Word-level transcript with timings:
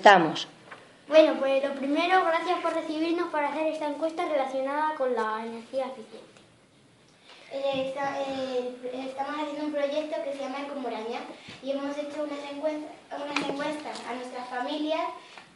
Estamos. 0.00 0.48
Bueno, 1.08 1.34
pues 1.38 1.62
lo 1.62 1.74
primero, 1.74 2.24
gracias 2.24 2.58
por 2.62 2.72
recibirnos 2.72 3.28
para 3.28 3.48
hacer 3.48 3.66
esta 3.66 3.86
encuesta 3.86 4.24
relacionada 4.24 4.94
con 4.94 5.14
la 5.14 5.44
energía 5.44 5.88
eficiente. 5.88 6.40
Eh, 7.52 7.88
está- 7.90 8.18
eh, 8.22 8.76
estamos 9.10 9.34
haciendo 9.42 9.66
un 9.66 9.72
proyecto 9.72 10.16
que 10.24 10.32
se 10.32 10.38
llama 10.38 10.62
Ecomoraña 10.62 11.20
y 11.62 11.72
hemos 11.72 11.98
hecho 11.98 12.22
unas 12.22 12.38
encuestas, 12.50 12.90
unas 13.12 13.46
encuestas 13.46 14.00
a 14.08 14.14
nuestras 14.14 14.48
familias 14.48 15.02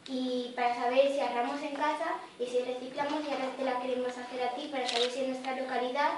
y 0.09 0.53
para 0.55 0.75
saber 0.75 1.11
si 1.11 1.21
ahorramos 1.21 1.63
en 1.63 1.75
casa 1.77 2.09
y 2.39 2.45
si 2.45 2.59
reciclamos 2.59 3.23
y 3.27 3.33
ahora 3.33 3.49
te 3.57 3.65
la 3.65 3.81
queremos 3.81 4.09
hacer 4.09 4.43
a 4.43 4.51
ti 4.57 4.69
para 4.71 4.87
saber 4.87 5.11
si 5.11 5.21
en 5.21 5.31
nuestra 5.31 5.57
localidad 5.57 6.11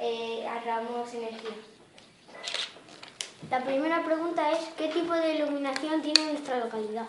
eh, 0.00 0.48
ahorramos 0.48 1.12
energía. 1.12 1.50
La 3.50 3.60
primera 3.62 4.02
pregunta 4.02 4.50
es, 4.52 4.58
¿qué 4.78 4.88
tipo 4.88 5.12
de 5.12 5.34
iluminación 5.34 6.00
tiene 6.00 6.32
nuestra 6.32 6.60
localidad? 6.60 7.04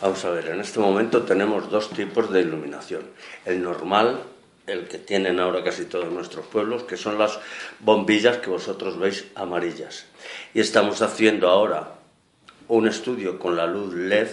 Vamos 0.00 0.24
a 0.24 0.30
ver, 0.30 0.48
en 0.48 0.60
este 0.60 0.80
momento 0.80 1.22
tenemos 1.22 1.70
dos 1.70 1.90
tipos 1.90 2.30
de 2.32 2.40
iluminación. 2.40 3.02
El 3.44 3.62
normal, 3.62 4.22
el 4.66 4.88
que 4.88 4.98
tienen 4.98 5.40
ahora 5.40 5.62
casi 5.62 5.84
todos 5.84 6.10
nuestros 6.10 6.46
pueblos, 6.46 6.84
que 6.84 6.96
son 6.96 7.18
las 7.18 7.38
bombillas 7.80 8.38
que 8.38 8.48
vosotros 8.50 8.98
veis 8.98 9.26
amarillas. 9.34 10.06
Y 10.54 10.60
estamos 10.60 11.02
haciendo 11.02 11.48
ahora 11.48 11.92
un 12.68 12.88
estudio 12.88 13.38
con 13.38 13.56
la 13.56 13.66
luz 13.66 13.92
LED 13.94 14.28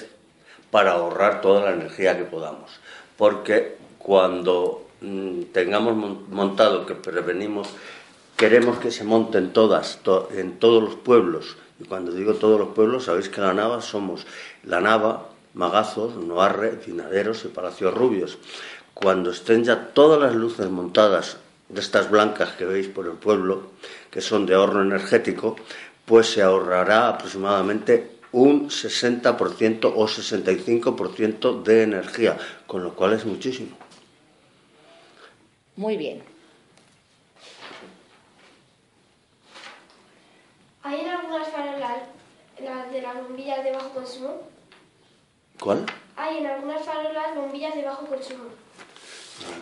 para 0.71 0.91
ahorrar 0.93 1.41
toda 1.41 1.66
la 1.66 1.73
energía 1.73 2.18
que 2.18 2.23
podamos. 2.23 2.79
Porque 3.18 3.76
cuando 3.99 4.88
mm, 5.02 5.41
tengamos 5.52 5.95
mon- 5.95 6.26
montado, 6.29 6.85
que 6.85 6.95
prevenimos, 6.95 7.68
queremos 8.38 8.77
que 8.79 8.91
se 8.91 9.04
monten 9.04 9.52
todas, 9.52 9.99
to- 10.04 10.29
en 10.34 10.59
todos 10.59 10.81
los 10.84 10.95
pueblos. 10.95 11.57
Y 11.79 11.85
cuando 11.85 12.12
digo 12.13 12.35
todos 12.35 12.57
los 12.59 12.70
pueblos, 12.70 13.05
sabéis 13.05 13.27
que 13.29 13.41
la 13.41 13.54
Nava 13.54 13.81
somos 13.81 14.26
la 14.63 14.79
Nava, 14.81 15.27
Magazos, 15.57 16.16
Noarre, 16.16 16.70
Pinaderos 16.73 17.43
y 17.45 17.47
Palacios 17.47 17.93
Rubios. 17.93 18.38
Cuando 18.93 19.31
estén 19.31 19.63
ya 19.63 19.87
todas 19.93 20.21
las 20.21 20.35
luces 20.35 20.70
montadas 20.70 21.37
de 21.70 21.82
estas 21.82 22.09
blancas 22.09 22.51
que 22.54 22.65
veis 22.65 22.87
por 22.87 23.07
el 23.07 23.13
pueblo, 23.13 23.71
que 24.12 24.21
son 24.21 24.45
de 24.45 24.54
ahorro 24.54 24.82
energético, 24.82 25.55
pues 26.05 26.27
se 26.27 26.41
ahorrará 26.41 27.09
aproximadamente 27.09 28.17
un 28.32 28.70
60% 28.70 29.91
o 29.95 30.07
65% 30.07 31.63
de 31.63 31.84
energía, 31.84 32.37
con 32.67 32.84
lo 32.84 32.93
cual 32.93 33.13
es 33.13 33.26
muchísimo. 33.26 33.76
Muy 35.76 35.98
bien. 35.98 36.23
¿Hay 40.84 41.01
en 41.01 41.07
algunas 41.07 41.48
farolas 41.49 42.04
las 42.63 42.91
de 42.91 43.01
las 43.01 43.15
bombillas 43.15 43.63
de 43.63 43.71
bajo 43.71 43.89
consumo? 43.89 44.57
¿Cuál? 45.60 45.86
Hay 46.16 46.38
en 46.38 46.48
algunas 46.48 46.84
farolas 46.84 47.36
bombillas 47.36 47.76
de 47.76 47.84
bajo 47.84 48.05
consumo. 48.05 48.46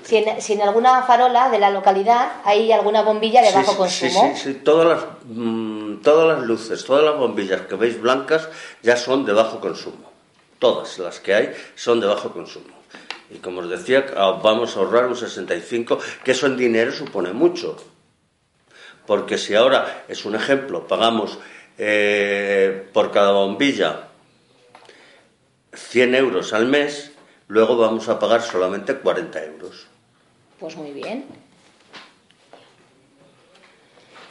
Si 0.04 0.18
en, 0.18 0.42
si 0.42 0.54
en 0.54 0.62
alguna 0.62 1.04
farola 1.04 1.50
de 1.50 1.60
la 1.60 1.70
localidad 1.70 2.34
hay 2.46 2.72
alguna 2.72 3.02
bombilla 3.02 3.42
de 3.42 3.50
Sí, 3.50 3.56
bajo 3.56 3.72
sí, 3.72 3.78
consumo. 3.78 4.34
Sí, 4.34 4.42
sí, 4.42 4.54
sí, 4.54 4.60
Todas 4.64 4.88
las, 4.88 5.06
mm, 5.26 5.98
todas 5.98 6.38
las 6.38 6.46
luces, 6.46 6.86
todas 6.86 7.04
las 7.04 7.18
bombillas 7.18 7.62
que 7.62 7.76
veis 7.76 8.00
blancas 8.00 8.48
ya 8.82 8.96
son 8.96 9.26
de 9.26 9.34
bajo 9.34 9.60
consumo. 9.60 10.12
Todas 10.60 10.98
las 11.00 11.20
que 11.20 11.34
hay 11.34 11.54
son 11.76 12.00
de 12.00 12.08
bajo 12.08 12.32
consumo. 12.32 12.73
Y 13.30 13.40
como 13.40 13.60
os 13.62 13.70
decía, 13.70 14.06
ah, 14.16 14.40
vamos 14.42 14.78
a 14.78 14.80
ahorrar 14.80 15.08
un 15.08 15.16
65, 15.18 16.00
que 16.23 16.32
eso 16.32 16.46
en 16.46 16.58
dinero 16.58 16.92
supone 16.92 17.34
mucho. 17.34 17.76
Porque 19.06 19.38
si 19.38 19.56
ahora, 19.56 20.06
es 20.08 20.26
un 20.26 20.36
ejemplo, 20.36 20.88
pagamos 20.88 21.38
eh, 21.78 22.88
por 22.94 23.12
cada 23.12 23.32
bombilla 23.32 24.05
100 25.76 26.16
euros 26.16 26.54
al 26.54 26.66
mes, 26.68 27.12
luego 27.48 27.78
vamos 27.78 28.09
a 28.09 28.20
pagar 28.20 28.42
solamente 28.42 28.95
40 28.95 29.44
euros. 29.45 29.88
Pues 30.59 30.76
muy 30.76 30.92
bien. 30.92 31.26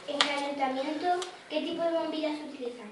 En 0.07 0.15
el 0.21 0.43
ayuntamiento, 0.43 1.07
¿qué 1.49 1.61
tipo 1.61 1.83
de 1.83 1.91
bombillas 1.91 2.37
se 2.37 2.43
utilizan? 2.45 2.85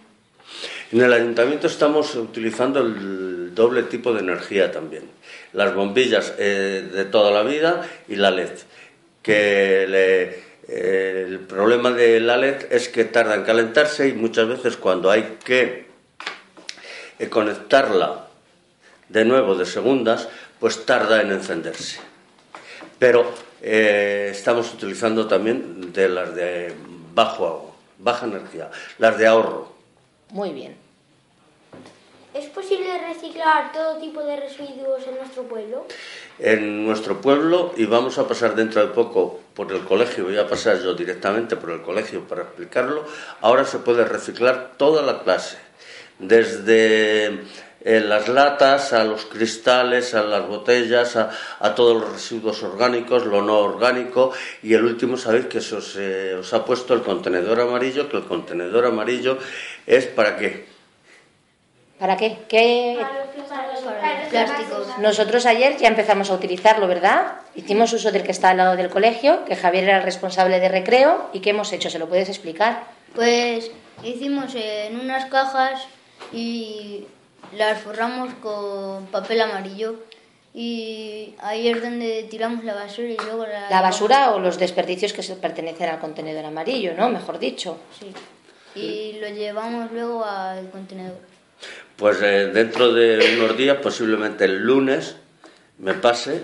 En 0.92 1.02
el 1.02 1.14
ayuntamiento 1.14 1.68
estamos 1.68 2.16
utilizando 2.16 2.80
el 2.82 3.54
doble 3.56 3.84
tipo 3.84 4.14
de 4.14 4.20
energía 4.22 4.72
también. 4.72 5.10
Las 5.54 5.74
bombillas 5.74 6.34
eh, 6.38 6.88
de 6.92 7.06
toda 7.06 7.32
la 7.32 7.44
vida 7.44 7.88
y 8.08 8.16
la 8.16 8.32
LED. 8.32 8.52
Que 9.22 9.86
le- 9.88 10.44
eh, 10.68 11.26
el 11.28 11.40
problema 11.40 11.92
de 11.92 12.20
la 12.20 12.38
LED 12.38 12.68
es 12.72 12.90
que 12.90 13.06
tarda 13.06 13.36
en 13.36 13.44
calentarse 13.44 14.08
y 14.08 14.14
muchas 14.14 14.48
veces 14.48 14.78
cuando 14.78 15.10
hay 15.12 15.38
que 15.44 15.88
eh, 17.20 17.30
conectarla 17.30 18.28
de 19.10 19.26
nuevo 19.26 19.56
de 19.56 19.66
segundas, 19.66 20.28
pues 20.60 20.86
tarda 20.86 21.22
en 21.22 21.32
encenderse. 21.32 22.00
Pero 23.00 23.26
eh, 23.62 24.30
estamos 24.32 24.74
utilizando 24.74 25.28
también 25.28 25.94
de 25.94 26.10
las 26.10 26.36
de 26.36 26.74
bajo, 27.14 27.76
baja 28.00 28.26
energía, 28.26 28.70
las 28.98 29.18
de 29.18 29.28
ahorro. 29.28 29.74
Muy 30.30 30.52
bien. 30.52 30.76
¿Es 32.34 32.46
posible 32.48 32.98
reciclar 33.08 33.72
todo 33.72 33.98
tipo 33.98 34.24
de 34.24 34.38
residuos 34.38 35.06
en 35.08 35.18
nuestro 35.18 35.44
pueblo? 35.44 35.86
en 36.40 36.86
nuestro 36.86 37.22
pueblo 37.22 37.74
y 37.78 37.86
vamos 37.86 38.18
a 38.18 38.28
pasar 38.28 38.56
dentro 38.56 38.82
de 38.82 38.94
poco 38.94 39.40
por 39.54 39.72
el 39.72 39.84
colegio, 39.84 40.26
voy 40.26 40.38
a 40.38 40.48
pasar 40.48 40.82
yo 40.82 40.94
directamente 40.94 41.56
por 41.56 41.70
el 41.72 41.82
colegio 41.82 42.22
para 42.28 42.44
explicarlo, 42.44 43.06
ahora 43.42 43.66
se 43.66 43.80
puede 43.80 44.04
reciclar 44.04 44.72
toda 44.78 45.04
la 45.04 45.22
clase, 45.22 45.58
desde 46.20 47.44
eh, 47.84 48.00
las 48.00 48.28
latas 48.28 48.94
a 48.94 49.04
los 49.04 49.26
cristales, 49.26 50.14
a 50.14 50.24
las 50.24 50.48
botellas, 50.48 51.16
a, 51.16 51.32
a 51.60 51.76
todos 51.76 52.02
los 52.02 52.14
residuos 52.14 52.64
orgánicos, 52.64 53.26
lo 53.26 53.42
no 53.42 53.60
orgánico 53.60 54.32
y 54.62 54.74
el 54.74 54.86
último 54.86 55.18
sabéis 55.18 55.48
que 55.48 55.62
se 55.62 55.76
os, 55.76 55.96
eh, 55.98 56.36
os 56.36 56.54
ha 56.54 56.64
puesto 56.64 56.94
el 56.94 57.02
contenedor 57.02 57.60
amarillo, 57.60 58.10
que 58.10 58.18
el 58.18 58.24
contenedor 58.24 58.86
amarillo 58.86 59.38
es 59.86 60.06
para 60.08 60.38
qué? 60.38 60.66
¿Para 62.00 62.18
qué? 62.18 62.38
¿Qué? 62.50 62.98
Para 63.00 63.20
los 63.20 63.28
plásticos. 63.28 63.84
Para 63.84 64.20
los 64.20 64.30
plásticos. 64.30 65.00
Nosotros 65.00 65.46
ayer 65.46 65.78
ya 65.78 65.88
empezamos 65.88 66.30
a 66.32 66.34
utilizarlo, 66.34 66.88
¿verdad? 66.88 67.36
Hicimos 67.56 67.94
uso 67.94 68.12
del 68.12 68.24
que 68.24 68.32
está 68.32 68.50
al 68.50 68.58
lado 68.58 68.76
del 68.76 68.90
colegio, 68.90 69.46
que 69.46 69.56
Javier 69.56 69.86
era 69.86 69.98
el 69.98 70.04
responsable 70.04 70.60
de 70.60 70.70
recreo. 70.70 71.30
¿Y 71.34 71.40
qué 71.40 71.52
hemos 71.52 71.72
hecho? 71.72 71.90
¿Se 71.90 72.00
lo 72.00 72.10
puedes 72.10 72.30
explicar? 72.30 72.84
Pues 73.16 73.72
hicimos 74.04 74.54
en 74.56 75.00
unas 75.00 75.26
cajas 75.28 75.88
y 76.34 77.06
las 77.56 77.82
forramos 77.82 78.34
con 78.36 79.06
papel 79.08 79.42
amarillo 79.42 80.00
y 80.54 81.34
ahí 81.40 81.68
es 81.68 81.82
donde 81.82 82.28
tiramos 82.30 82.64
la 82.64 82.76
basura 82.76 83.08
y 83.08 83.18
luego 83.18 83.46
la... 83.46 83.70
La 83.70 83.82
basura 83.82 84.32
o 84.32 84.40
los 84.40 84.60
desperdicios 84.60 85.14
que 85.14 85.24
se 85.24 85.36
pertenecen 85.36 85.90
al 85.90 86.00
contenedor 86.00 86.46
amarillo, 86.46 86.94
¿no? 86.96 87.10
Mejor 87.10 87.40
dicho. 87.40 87.80
Sí. 88.00 88.14
Y 88.80 89.20
lo 89.20 89.30
llevamos 89.30 89.92
luego 89.92 90.24
al 90.24 90.70
contenedor. 90.70 91.18
Pues 91.96 92.22
eh, 92.22 92.48
dentro 92.54 92.94
de 92.94 93.38
unos 93.38 93.58
días, 93.58 93.78
posiblemente 93.78 94.46
el 94.46 94.60
lunes, 94.60 95.16
me 95.80 95.94
pase 95.94 96.44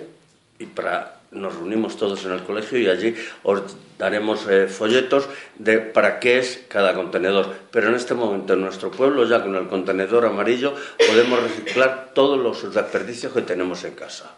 y 0.58 0.66
para 0.66 1.19
nos 1.32 1.56
reunimos 1.56 1.98
todos 1.98 2.26
en 2.26 2.32
el 2.32 2.44
colegio 2.44 2.80
y 2.80 2.90
allí 2.90 3.16
os 3.44 3.62
daremos 3.98 4.48
eh, 4.50 4.68
folletos 4.68 5.28
de 5.58 5.80
para 5.80 6.20
qué 6.20 6.40
es 6.40 6.66
cada 6.68 6.94
contenedor. 6.94 7.54
Pero 7.72 7.90
en 7.90 7.96
este 7.96 8.14
momento 8.14 8.54
en 8.54 8.62
nuestro 8.62 8.92
pueblo, 8.92 9.28
ya 9.28 9.42
con 9.42 9.56
el 9.56 9.68
contenedor 9.68 10.26
amarillo, 10.26 10.74
podemos 10.98 11.42
reciclar 11.42 12.12
todos 12.14 12.40
los 12.40 12.74
desperdicios 12.74 13.34
que 13.34 13.42
tenemos 13.42 13.84
en 13.84 13.94
casa. 13.94 14.32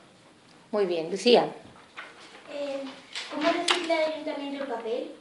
Muy 0.71 0.85
bien. 0.85 1.09
Lucía. 1.09 1.51
Eh, 2.51 2.81
¿Cómo 3.33 3.49
recicla 3.51 4.05
el 4.05 4.13
ayuntamiento 4.13 4.63
el 4.63 4.69
papel? 4.69 5.11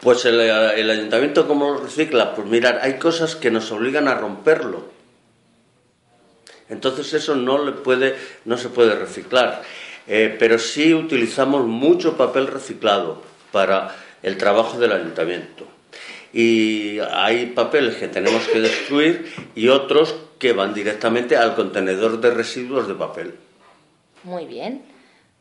Pues 0.00 0.24
el, 0.24 0.40
el 0.40 0.90
ayuntamiento, 0.90 1.46
¿cómo 1.46 1.74
lo 1.74 1.80
recicla? 1.80 2.34
Pues 2.34 2.46
mirar, 2.46 2.80
hay 2.82 2.98
cosas 2.98 3.36
que 3.36 3.50
nos 3.50 3.70
obligan 3.70 4.08
a 4.08 4.14
romperlo. 4.14 4.84
Entonces 6.70 7.12
eso 7.12 7.34
no, 7.34 7.62
le 7.64 7.72
puede, 7.72 8.16
no 8.44 8.56
se 8.56 8.68
puede 8.68 8.94
reciclar. 8.94 9.62
Eh, 10.12 10.34
pero 10.40 10.58
sí 10.58 10.92
utilizamos 10.92 11.64
mucho 11.66 12.16
papel 12.16 12.48
reciclado 12.48 13.22
para 13.52 13.94
el 14.24 14.36
trabajo 14.36 14.76
del 14.76 14.90
ayuntamiento. 14.90 15.64
Y 16.32 16.98
hay 16.98 17.46
papeles 17.46 17.94
que 17.94 18.08
tenemos 18.08 18.42
que 18.48 18.58
destruir 18.60 19.32
y 19.54 19.68
otros 19.68 20.16
que 20.40 20.52
van 20.52 20.74
directamente 20.74 21.36
al 21.36 21.54
contenedor 21.54 22.20
de 22.20 22.32
residuos 22.32 22.88
de 22.88 22.94
papel. 22.94 23.36
Muy 24.24 24.46
bien. 24.46 24.82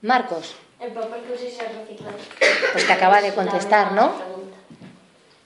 Marcos. 0.04 0.54
El 0.80 0.92
papel 0.92 1.22
que 1.24 1.34
uséis 1.34 1.60
al 1.62 1.74
reciclar. 1.76 2.14
Pues 2.74 2.86
te 2.86 2.94
acaba 2.94 3.22
de 3.24 3.34
contestar, 3.34 3.94
¿no? 3.94 4.14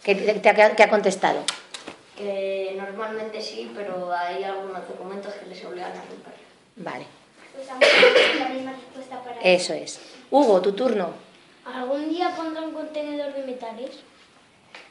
¿Qué, 0.04 0.16
te- 0.16 0.84
ha 0.84 0.90
contestado? 0.90 1.40
Que 2.18 2.76
normalmente 2.78 3.42
sí, 3.42 3.72
pero 3.74 4.12
hay 4.14 4.44
algunos 4.44 4.86
documentos 4.86 5.34
que 5.36 5.46
les 5.46 5.64
obligan 5.64 5.92
a 5.92 5.96
romper. 5.96 6.34
Vale. 6.76 7.23
Pues 7.54 7.68
la 8.40 8.50
misma 8.50 8.72
respuesta 8.74 9.24
para 9.24 9.40
Eso 9.42 9.74
es. 9.74 10.00
Hugo, 10.32 10.62
tu 10.62 10.72
turno. 10.74 11.12
¿Algún 11.66 12.10
día 12.10 12.32
pondrá 12.36 12.62
un 12.64 12.74
contenedor 12.74 13.34
de 13.34 13.44
metales? 13.46 13.90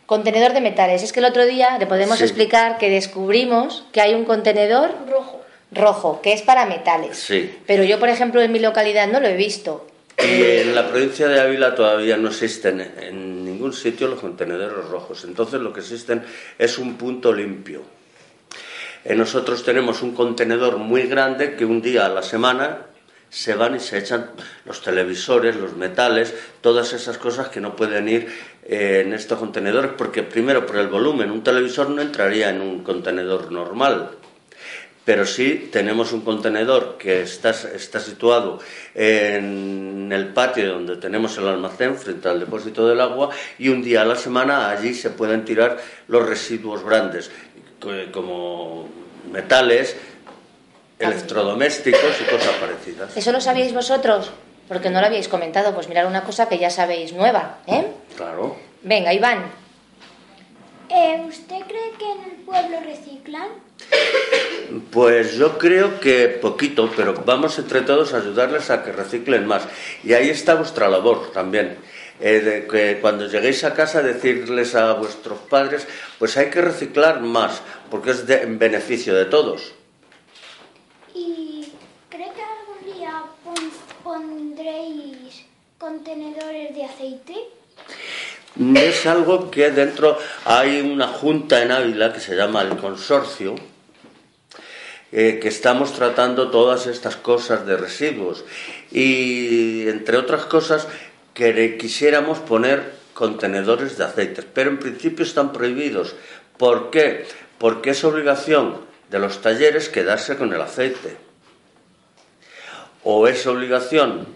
Contenedor 0.07 0.53
de 0.53 0.61
metales. 0.61 1.03
Es 1.03 1.13
que 1.13 1.21
el 1.21 1.27
otro 1.27 1.45
día 1.47 1.79
le 1.79 1.87
podemos 1.87 2.19
Sí. 2.19 2.25
explicar 2.25 2.79
que 2.79 2.91
descubrimos 2.91 3.85
que 3.93 4.01
hay 4.01 4.15
un 4.15 4.25
contenedor 4.25 4.91
Rojo. 5.09 5.41
rojo, 5.71 6.21
que 6.23 6.33
es 6.33 6.43
para 6.43 6.67
metales. 6.67 7.17
Sí. 7.19 7.59
Pero 7.67 7.85
yo, 7.85 7.99
por 7.99 8.09
ejemplo, 8.09 8.41
en 8.43 8.53
mi 8.53 8.59
localidad 8.59 9.09
no 9.09 9.21
lo 9.21 9.29
he 9.29 9.37
visto. 9.37 9.87
Y 10.19 10.43
en 10.43 10.75
la 10.75 10.89
provincia 10.89 11.27
de 11.29 11.41
Ávila 11.41 11.75
todavía 11.75 12.17
no 12.17 12.29
existen 12.29 12.81
en 13.01 13.45
ningún 13.45 13.73
sitio 13.73 14.09
los 14.09 14.21
contenedores 14.21 14.87
rojos. 14.89 15.25
Entonces 15.25 15.61
lo 15.61 15.73
que 15.73 15.81
existen 15.81 16.25
es 16.59 16.79
un 16.79 16.97
punto 16.97 17.33
limpio. 17.33 17.83
Eh, 19.05 19.15
nosotros 19.15 19.65
tenemos 19.65 20.03
un 20.03 20.15
contenedor 20.15 20.79
muy 20.79 21.03
grande 21.03 21.57
que 21.57 21.65
un 21.65 21.83
día 21.83 22.07
a 22.07 22.09
la 22.09 22.23
semana 22.23 22.87
se 23.33 23.55
van 23.55 23.75
y 23.75 23.81
se 23.81 23.99
echan 23.99 24.31
los 24.67 24.83
televisores, 24.83 25.57
los 25.57 25.75
metales, 25.75 26.35
todas 26.61 26.93
esas 26.93 27.17
cosas 27.17 27.49
que 27.49 27.63
no 27.63 27.75
pueden 27.75 28.09
ir 28.09 28.29
eh, 28.65 29.03
en 29.05 29.15
estos 29.15 29.39
contenedores, 29.39 29.93
porque 29.97 30.23
primero 30.23 30.67
por 30.67 30.77
el 30.77 30.89
volumen, 30.89 31.31
un 31.31 31.43
televisor 31.43 31.89
no 31.89 32.03
entraría 32.03 32.51
en 32.51 32.61
un 32.61 32.85
contenedor 32.85 33.51
normal. 33.51 34.11
Pero 35.05 35.27
sí 35.27 35.69
tenemos 35.73 36.13
un 36.13 36.21
contenedor 36.21 36.97
que 36.97 37.23
está, 37.23 37.51
está 37.51 37.99
situado 37.99 38.61
en 38.95 40.11
el 40.13 40.29
patio 40.29 40.75
donde 40.75 40.97
tenemos 40.97 41.37
el 41.39 41.49
almacén 41.49 41.97
frente 41.97 42.29
al 42.29 42.39
depósito 42.39 42.87
del 42.87 43.01
agua 43.01 43.31
y 43.59 43.69
un 43.69 43.83
día 43.83 44.03
a 44.03 44.05
la 44.05 44.15
semana 44.15 44.71
allí 44.71 44.95
se 44.95 45.11
pueden 45.11 45.45
tirar 45.45 45.79
los 46.07 46.29
residuos 46.29 46.85
grandes, 46.85 47.33
como 48.13 48.89
metales, 49.31 49.97
electrodomésticos 50.99 52.21
y 52.21 52.25
cosas 52.25 52.55
parecidas. 52.61 53.17
¿Eso 53.17 53.33
lo 53.33 53.41
sabíais 53.41 53.75
vosotros? 53.75 54.31
Porque 54.69 54.91
no 54.91 55.01
lo 55.01 55.07
habíais 55.07 55.29
comentado. 55.29 55.75
Pues 55.75 55.89
mirar 55.89 56.07
una 56.07 56.23
cosa 56.23 56.49
que 56.49 56.59
ya 56.59 56.71
sabéis 56.71 57.13
nueva, 57.13 57.59
¿eh? 57.67 57.87
Claro. 58.17 58.57
Venga, 58.83 59.13
Iván. 59.13 59.45
Eh, 60.89 61.23
¿Usted 61.27 61.61
cree 61.67 61.93
que 61.99 62.13
en 62.13 62.31
el 62.31 62.37
pueblo 62.45 62.81
reciclan? 62.85 63.49
Pues 64.91 65.35
yo 65.37 65.59
creo 65.59 66.01
que 66.01 66.29
poquito, 66.29 66.91
pero 66.97 67.15
vamos 67.27 67.59
entre 67.59 67.83
todos 67.83 68.15
a 68.15 68.19
ayudarles 68.19 68.71
a 68.71 68.83
que 68.83 68.93
reciclen 68.93 69.47
más. 69.47 69.63
Y 70.05 70.13
ahí 70.13 70.31
está 70.31 70.55
vuestra 70.55 70.89
labor 70.89 71.33
también. 71.33 71.79
Eh, 72.25 72.69
que 72.71 72.99
cuando 73.01 73.27
lleguéis 73.27 73.65
a 73.65 73.75
casa 73.75 74.01
decirles 74.01 74.77
a 74.77 74.93
vuestros 74.95 75.39
padres, 75.41 75.89
pues 76.21 76.37
hay 76.37 76.51
que 76.51 76.63
reciclar 76.63 77.21
más, 77.21 77.61
porque 77.91 78.13
es 78.13 78.27
de, 78.29 78.43
en 78.43 78.61
beneficio 78.61 79.13
de 79.13 79.25
todos. 79.25 79.73
¿Y 81.15 81.67
cree 82.09 82.31
que 82.33 82.43
algún 82.43 82.95
día 82.97 83.25
pon- 83.43 83.73
pondréis 84.05 85.45
contenedores 85.79 86.73
de 86.77 86.85
aceite? 86.85 87.35
Es 88.77 89.05
algo 89.07 89.51
que 89.51 89.73
dentro 89.73 90.17
hay 90.45 90.81
una 90.81 91.09
junta 91.09 91.61
en 91.63 91.73
Ávila 91.73 92.13
que 92.13 92.21
se 92.21 92.37
llama 92.37 92.63
el 92.63 92.77
consorcio, 92.77 93.57
eh, 95.11 95.41
que 95.43 95.49
estamos 95.49 95.93
tratando 95.93 96.51
todas 96.53 96.87
estas 96.87 97.17
cosas 97.17 97.67
de 97.67 97.77
residuos. 97.77 98.45
Y 98.93 99.89
entre 99.89 100.19
otras 100.19 100.45
cosas, 100.45 100.87
que 101.35 101.77
quisiéramos 101.79 102.39
poner 102.39 102.93
contenedores 103.15 103.99
de 103.99 104.05
aceites, 104.05 104.47
pero 104.53 104.71
en 104.71 104.79
principio 104.79 105.25
están 105.25 105.53
prohibidos. 105.53 106.15
¿Por 106.57 106.91
qué? 106.91 107.27
Porque 107.59 107.91
es 107.91 108.05
obligación 108.05 108.81
de 109.11 109.19
los 109.19 109.43
talleres 109.43 109.89
quedarse 109.89 110.37
con 110.37 110.53
el 110.53 110.61
aceite. 110.61 111.17
O 113.05 113.27
es 113.27 113.47
obligación 113.47 114.27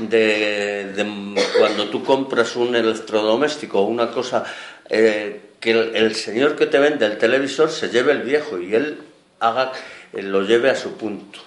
de, 0.00 1.36
cuando 1.58 1.88
tú 1.88 2.04
compras 2.04 2.56
un 2.56 2.74
electrodoméstico 2.74 3.80
o 3.80 3.86
una 3.86 4.10
cosa 4.10 4.44
eh, 4.88 5.40
que 5.60 5.70
el, 5.70 5.96
el 5.96 6.14
señor 6.14 6.56
que 6.56 6.66
te 6.66 6.78
vende 6.78 7.06
el 7.06 7.18
televisor 7.18 7.70
se 7.70 7.88
lleve 7.88 8.12
el 8.12 8.22
viejo 8.22 8.58
y 8.58 8.74
él 8.74 8.98
haga 9.40 9.72
eh, 10.12 10.22
lo 10.22 10.42
lleve 10.42 10.70
a 10.70 10.76
su 10.76 10.96
punto 10.96 11.40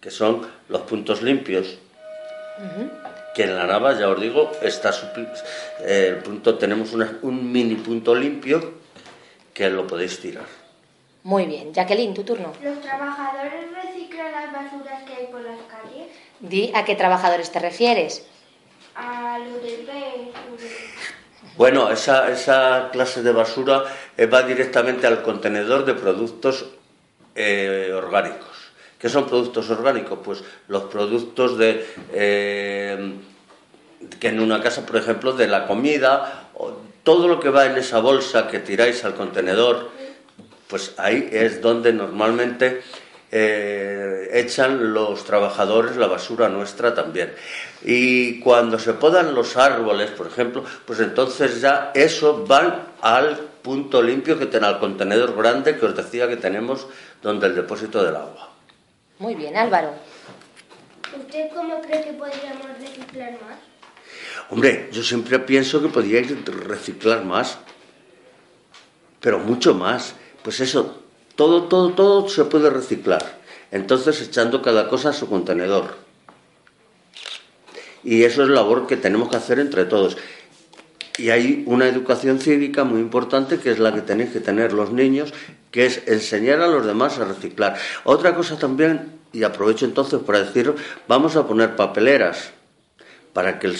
que 0.00 0.10
son 0.10 0.46
los 0.68 0.82
puntos 0.82 1.22
limpios 1.22 1.78
que 3.40 3.46
en 3.48 3.56
la 3.56 3.64
nava 3.64 3.96
ya 3.98 4.06
os 4.12 4.20
digo 4.20 4.52
está 4.60 4.90
eh, 4.92 6.12
el 6.12 6.16
punto 6.20 6.58
tenemos 6.60 6.92
una- 6.92 7.16
un 7.22 7.50
mini 7.50 7.76
punto 7.76 8.14
limpio 8.14 8.56
que 9.56 9.70
lo 9.70 9.86
podéis 9.86 10.20
tirar 10.20 10.44
Muy 11.22 11.44
bien. 11.46 11.72
Jacqueline, 11.74 12.14
tu 12.14 12.22
turno. 12.24 12.52
¿Los 12.64 12.80
trabajadores 12.80 13.64
reciclan 13.82 14.32
las 14.32 14.48
basuras 14.52 15.02
que 15.06 15.12
hay 15.18 15.26
por 15.32 15.40
las 15.42 15.60
calles? 15.72 16.08
Di 16.40 16.70
a 16.74 16.84
qué 16.86 16.94
trabajadores 16.96 17.50
te 17.52 17.58
refieres. 17.60 18.24
A 18.94 19.38
los 19.38 19.62
del- 19.62 19.88
Bueno, 21.56 21.90
esa, 21.90 22.30
esa 22.30 22.88
clase 22.92 23.22
de 23.22 23.32
basura 23.32 23.84
eh, 24.16 24.26
va 24.26 24.42
directamente 24.42 25.06
al 25.06 25.22
contenedor 25.22 25.84
de 25.84 25.92
productos 25.94 26.64
eh, 27.34 27.92
orgánicos. 27.94 28.56
¿Qué 28.98 29.08
son 29.10 29.26
productos 29.26 29.68
orgánicos? 29.70 30.18
Pues 30.24 30.38
los 30.68 30.84
productos 30.84 31.56
de 31.58 31.84
eh, 32.12 33.12
que 34.18 34.28
en 34.28 34.40
una 34.40 34.62
casa, 34.62 34.84
por 34.86 34.96
ejemplo, 34.96 35.32
de 35.32 35.46
la 35.46 35.66
comida, 35.66 36.48
o 36.54 36.72
todo 37.02 37.28
lo 37.28 37.40
que 37.40 37.50
va 37.50 37.66
en 37.66 37.76
esa 37.76 38.00
bolsa 38.00 38.48
que 38.48 38.58
tiráis 38.58 39.04
al 39.04 39.14
contenedor, 39.14 39.90
pues 40.68 40.94
ahí 40.98 41.28
es 41.32 41.60
donde 41.60 41.92
normalmente 41.92 42.82
eh, 43.32 44.28
echan 44.32 44.92
los 44.92 45.24
trabajadores 45.24 45.96
la 45.96 46.06
basura 46.06 46.48
nuestra 46.48 46.94
también. 46.94 47.32
Y 47.82 48.40
cuando 48.40 48.78
se 48.78 48.94
podan 48.94 49.34
los 49.34 49.56
árboles, 49.56 50.10
por 50.10 50.26
ejemplo, 50.26 50.64
pues 50.84 51.00
entonces 51.00 51.60
ya 51.60 51.92
eso 51.94 52.44
van 52.46 52.88
al 53.00 53.36
punto 53.62 54.02
limpio 54.02 54.38
que 54.38 54.46
tiene 54.46 54.66
al 54.66 54.78
contenedor 54.78 55.36
grande 55.36 55.76
que 55.76 55.86
os 55.86 55.96
decía 55.96 56.28
que 56.28 56.36
tenemos 56.36 56.86
donde 57.22 57.46
el 57.46 57.54
depósito 57.54 58.02
del 58.02 58.16
agua. 58.16 58.50
Muy 59.18 59.34
bien, 59.34 59.56
Álvaro. 59.56 59.92
¿Usted 61.16 61.50
cómo 61.54 61.80
cree 61.82 62.02
que 62.02 62.12
podríamos 62.12 62.66
reciclar 62.78 63.32
más? 63.32 63.58
Hombre, 64.50 64.88
yo 64.92 65.04
siempre 65.04 65.38
pienso 65.38 65.80
que 65.80 65.88
podríais 65.88 66.28
reciclar 66.44 67.24
más, 67.24 67.58
pero 69.20 69.38
mucho 69.38 69.74
más. 69.74 70.14
Pues 70.42 70.58
eso, 70.60 71.02
todo, 71.36 71.64
todo, 71.64 71.90
todo 71.90 72.28
se 72.28 72.44
puede 72.44 72.68
reciclar. 72.68 73.38
Entonces 73.70 74.20
echando 74.20 74.60
cada 74.60 74.88
cosa 74.88 75.10
a 75.10 75.12
su 75.12 75.28
contenedor. 75.28 75.96
Y 78.02 78.24
eso 78.24 78.42
es 78.42 78.48
labor 78.48 78.88
que 78.88 78.96
tenemos 78.96 79.28
que 79.28 79.36
hacer 79.36 79.60
entre 79.60 79.84
todos. 79.84 80.16
Y 81.16 81.30
hay 81.30 81.62
una 81.66 81.86
educación 81.86 82.40
cívica 82.40 82.82
muy 82.82 83.00
importante 83.00 83.58
que 83.58 83.70
es 83.70 83.78
la 83.78 83.94
que 83.94 84.00
tenéis 84.00 84.30
que 84.30 84.40
tener 84.40 84.72
los 84.72 84.90
niños, 84.90 85.32
que 85.70 85.86
es 85.86 86.02
enseñar 86.06 86.60
a 86.60 86.66
los 86.66 86.86
demás 86.86 87.18
a 87.18 87.24
reciclar. 87.24 87.76
Otra 88.04 88.34
cosa 88.34 88.58
también, 88.58 89.20
y 89.32 89.44
aprovecho 89.44 89.84
entonces 89.84 90.20
para 90.20 90.42
deciros, 90.42 90.80
vamos 91.06 91.36
a 91.36 91.46
poner 91.46 91.76
papeleras 91.76 92.52
para 93.32 93.58
que 93.58 93.68
el 93.68 93.76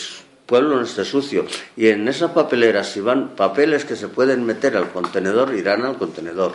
pueblo 0.50 0.75
no 0.75 0.83
esté 0.83 1.04
sucio. 1.04 1.47
Y 1.76 1.88
en 1.88 2.09
esas 2.09 2.33
papeleras, 2.33 2.90
si 2.90 3.00
van 3.00 3.37
papeles 3.37 3.85
que 3.85 3.95
se 3.95 4.09
pueden 4.09 4.45
meter 4.45 4.76
al 4.76 4.90
contenedor, 4.90 5.54
irán 5.54 5.85
al 5.85 5.97
contenedor 5.97 6.54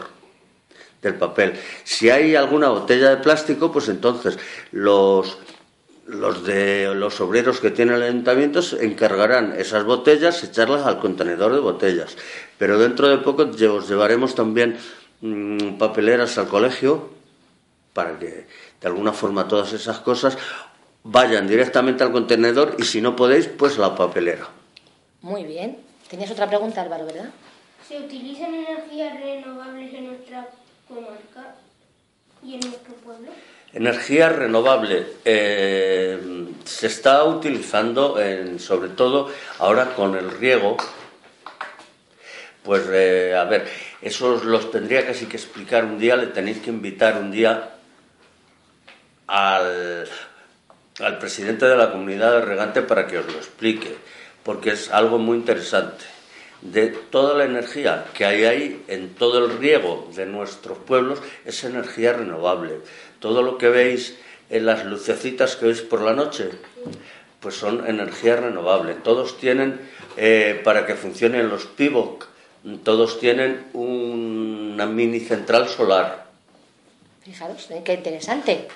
del 1.02 1.16
papel. 1.16 1.54
Si 1.86 2.10
hay 2.10 2.36
alguna 2.36 2.68
botella 2.68 3.12
de 3.12 3.24
plástico, 3.24 3.72
pues 3.72 3.88
entonces 3.88 4.38
los 4.74 5.38
los 6.08 6.44
de 6.46 6.94
los 6.94 7.20
obreros 7.20 7.60
que 7.60 7.72
tiene 7.72 7.96
el 7.96 8.04
ayuntamiento 8.04 8.60
encargarán 8.80 9.56
esas 9.58 9.86
botellas, 9.86 10.44
echarlas 10.44 10.86
al 10.86 11.00
contenedor 11.00 11.54
de 11.54 11.60
botellas. 11.60 12.16
Pero 12.60 12.78
dentro 12.78 13.08
de 13.08 13.18
poco 13.18 13.44
os 13.44 13.90
llevaremos 13.90 14.36
también 14.36 14.78
mm, 15.22 15.78
papeleras 15.80 16.38
al 16.38 16.48
colegio 16.48 17.10
para 17.94 18.20
que 18.20 18.46
de 18.82 18.88
alguna 18.88 19.14
forma 19.14 19.48
todas 19.48 19.74
esas 19.74 20.00
cosas 20.00 20.38
vayan 21.06 21.48
directamente 21.48 22.04
al 22.04 22.12
contenedor 22.12 22.76
y 22.80 22.84
si 22.84 23.00
no 23.00 23.16
podéis, 23.16 23.48
pues 23.48 23.78
la 23.78 23.96
papelera. 23.96 24.48
Muy 25.22 25.44
bien. 25.46 25.78
Tenías 26.10 26.32
otra 26.32 26.48
pregunta, 26.48 26.82
Álvaro, 26.82 27.06
¿verdad? 27.06 27.30
¿Se 27.88 27.98
utilizan 28.00 28.54
energías 28.54 29.14
renovables 29.20 29.94
en 29.94 30.08
nuestra 30.08 30.48
comarca 30.88 31.56
y 32.44 32.56
en 32.56 32.60
nuestro 32.62 32.94
pueblo? 32.96 33.30
Energía 33.74 34.30
renovable 34.30 35.06
eh, 35.26 36.48
se 36.64 36.88
está 36.88 37.24
utilizando 37.26 38.20
en- 38.20 38.60
sobre 38.60 38.90
todo 38.90 39.30
ahora 39.60 39.94
con 39.96 40.16
el 40.16 40.32
riego. 40.32 40.78
Pues 42.64 42.84
eh, 42.92 43.36
a 43.38 43.44
ver, 43.44 43.68
eso 44.02 44.34
os 44.34 44.44
los 44.44 44.72
tendría 44.72 45.06
casi 45.06 45.28
que 45.28 45.38
explicar 45.38 45.86
un 45.86 46.00
día, 46.00 46.16
le 46.16 46.28
tenéis 46.28 46.60
que 46.60 46.72
invitar 46.72 47.18
un 47.20 47.30
día 47.32 47.76
al, 49.28 50.08
al 51.00 51.20
presidente 51.20 51.66
de 51.66 51.76
la 51.76 51.92
comunidad 51.92 52.34
de 52.34 52.42
regante 52.42 52.82
para 52.82 53.08
que 53.08 53.18
os 53.18 53.26
lo 53.26 53.38
explique, 53.38 53.96
porque 54.44 54.72
es 54.72 54.92
algo 54.92 55.18
muy 55.18 55.38
interesante. 55.38 56.06
De 56.62 56.88
toda 56.88 57.38
la 57.38 57.46
energía 57.46 58.06
que 58.14 58.26
hay 58.26 58.46
ahí 58.46 58.84
en 58.88 59.14
todo 59.14 59.46
el 59.46 59.58
riego 59.58 60.10
de 60.16 60.26
nuestros 60.26 60.78
pueblos 60.80 61.20
es 61.46 61.64
energía 61.64 62.14
renovable. 62.14 62.80
Todo 63.20 63.42
lo 63.42 63.58
que 63.58 63.70
veis 63.70 64.18
en 64.50 64.66
las 64.66 64.86
lucecitas 64.86 65.56
que 65.56 65.66
veis 65.68 65.82
por 65.82 66.02
la 66.02 66.14
noche, 66.14 66.50
pues 67.40 67.56
son 67.56 67.86
energía 67.88 68.38
renovable. 68.38 68.96
Todos 68.96 69.38
tienen, 69.38 69.80
eh, 70.18 70.60
para 70.64 70.86
que 70.86 70.96
funcionen 70.96 71.50
los 71.50 71.66
PIVOC, 71.66 72.28
todos 72.84 73.20
tienen 73.20 73.66
una 73.74 74.88
mini 74.88 75.20
central 75.20 75.70
solar 75.70 76.26
Fijaros, 77.26 77.72
¿eh? 77.72 77.82
qué 77.84 77.94
interesante. 77.96 78.68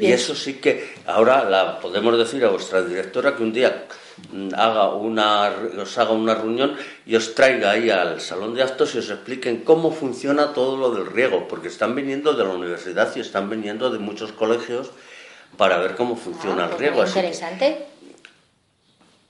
Y 0.00 0.12
eso 0.12 0.34
sí 0.34 0.54
que 0.54 0.94
ahora 1.06 1.44
la 1.48 1.78
podemos 1.80 2.16
decir 2.18 2.44
a 2.44 2.48
vuestra 2.48 2.82
directora 2.82 3.36
que 3.36 3.42
un 3.42 3.52
día 3.52 3.86
mm, 4.32 4.48
haga 4.54 4.90
una, 4.94 5.52
os 5.80 5.98
haga 5.98 6.12
una 6.12 6.34
reunión 6.34 6.76
y 7.06 7.16
os 7.16 7.34
traiga 7.34 7.70
ahí 7.72 7.90
al 7.90 8.20
salón 8.20 8.54
de 8.54 8.62
actos 8.62 8.94
y 8.94 8.98
os 8.98 9.10
expliquen 9.10 9.58
cómo 9.64 9.92
funciona 9.92 10.52
todo 10.52 10.76
lo 10.76 10.90
del 10.90 11.06
riego, 11.06 11.46
porque 11.48 11.68
están 11.68 11.94
viniendo 11.94 12.32
de 12.34 12.44
la 12.44 12.50
universidad 12.50 13.14
y 13.16 13.20
están 13.20 13.48
viniendo 13.50 13.90
de 13.90 13.98
muchos 13.98 14.32
colegios 14.32 14.90
para 15.56 15.78
ver 15.78 15.94
cómo 15.94 16.16
funciona 16.16 16.64
Ah, 16.64 16.66
el 16.66 16.70
pues 16.70 16.80
riego. 16.80 17.02
Así 17.02 17.12
que, 17.14 17.18
interesante. 17.20 17.86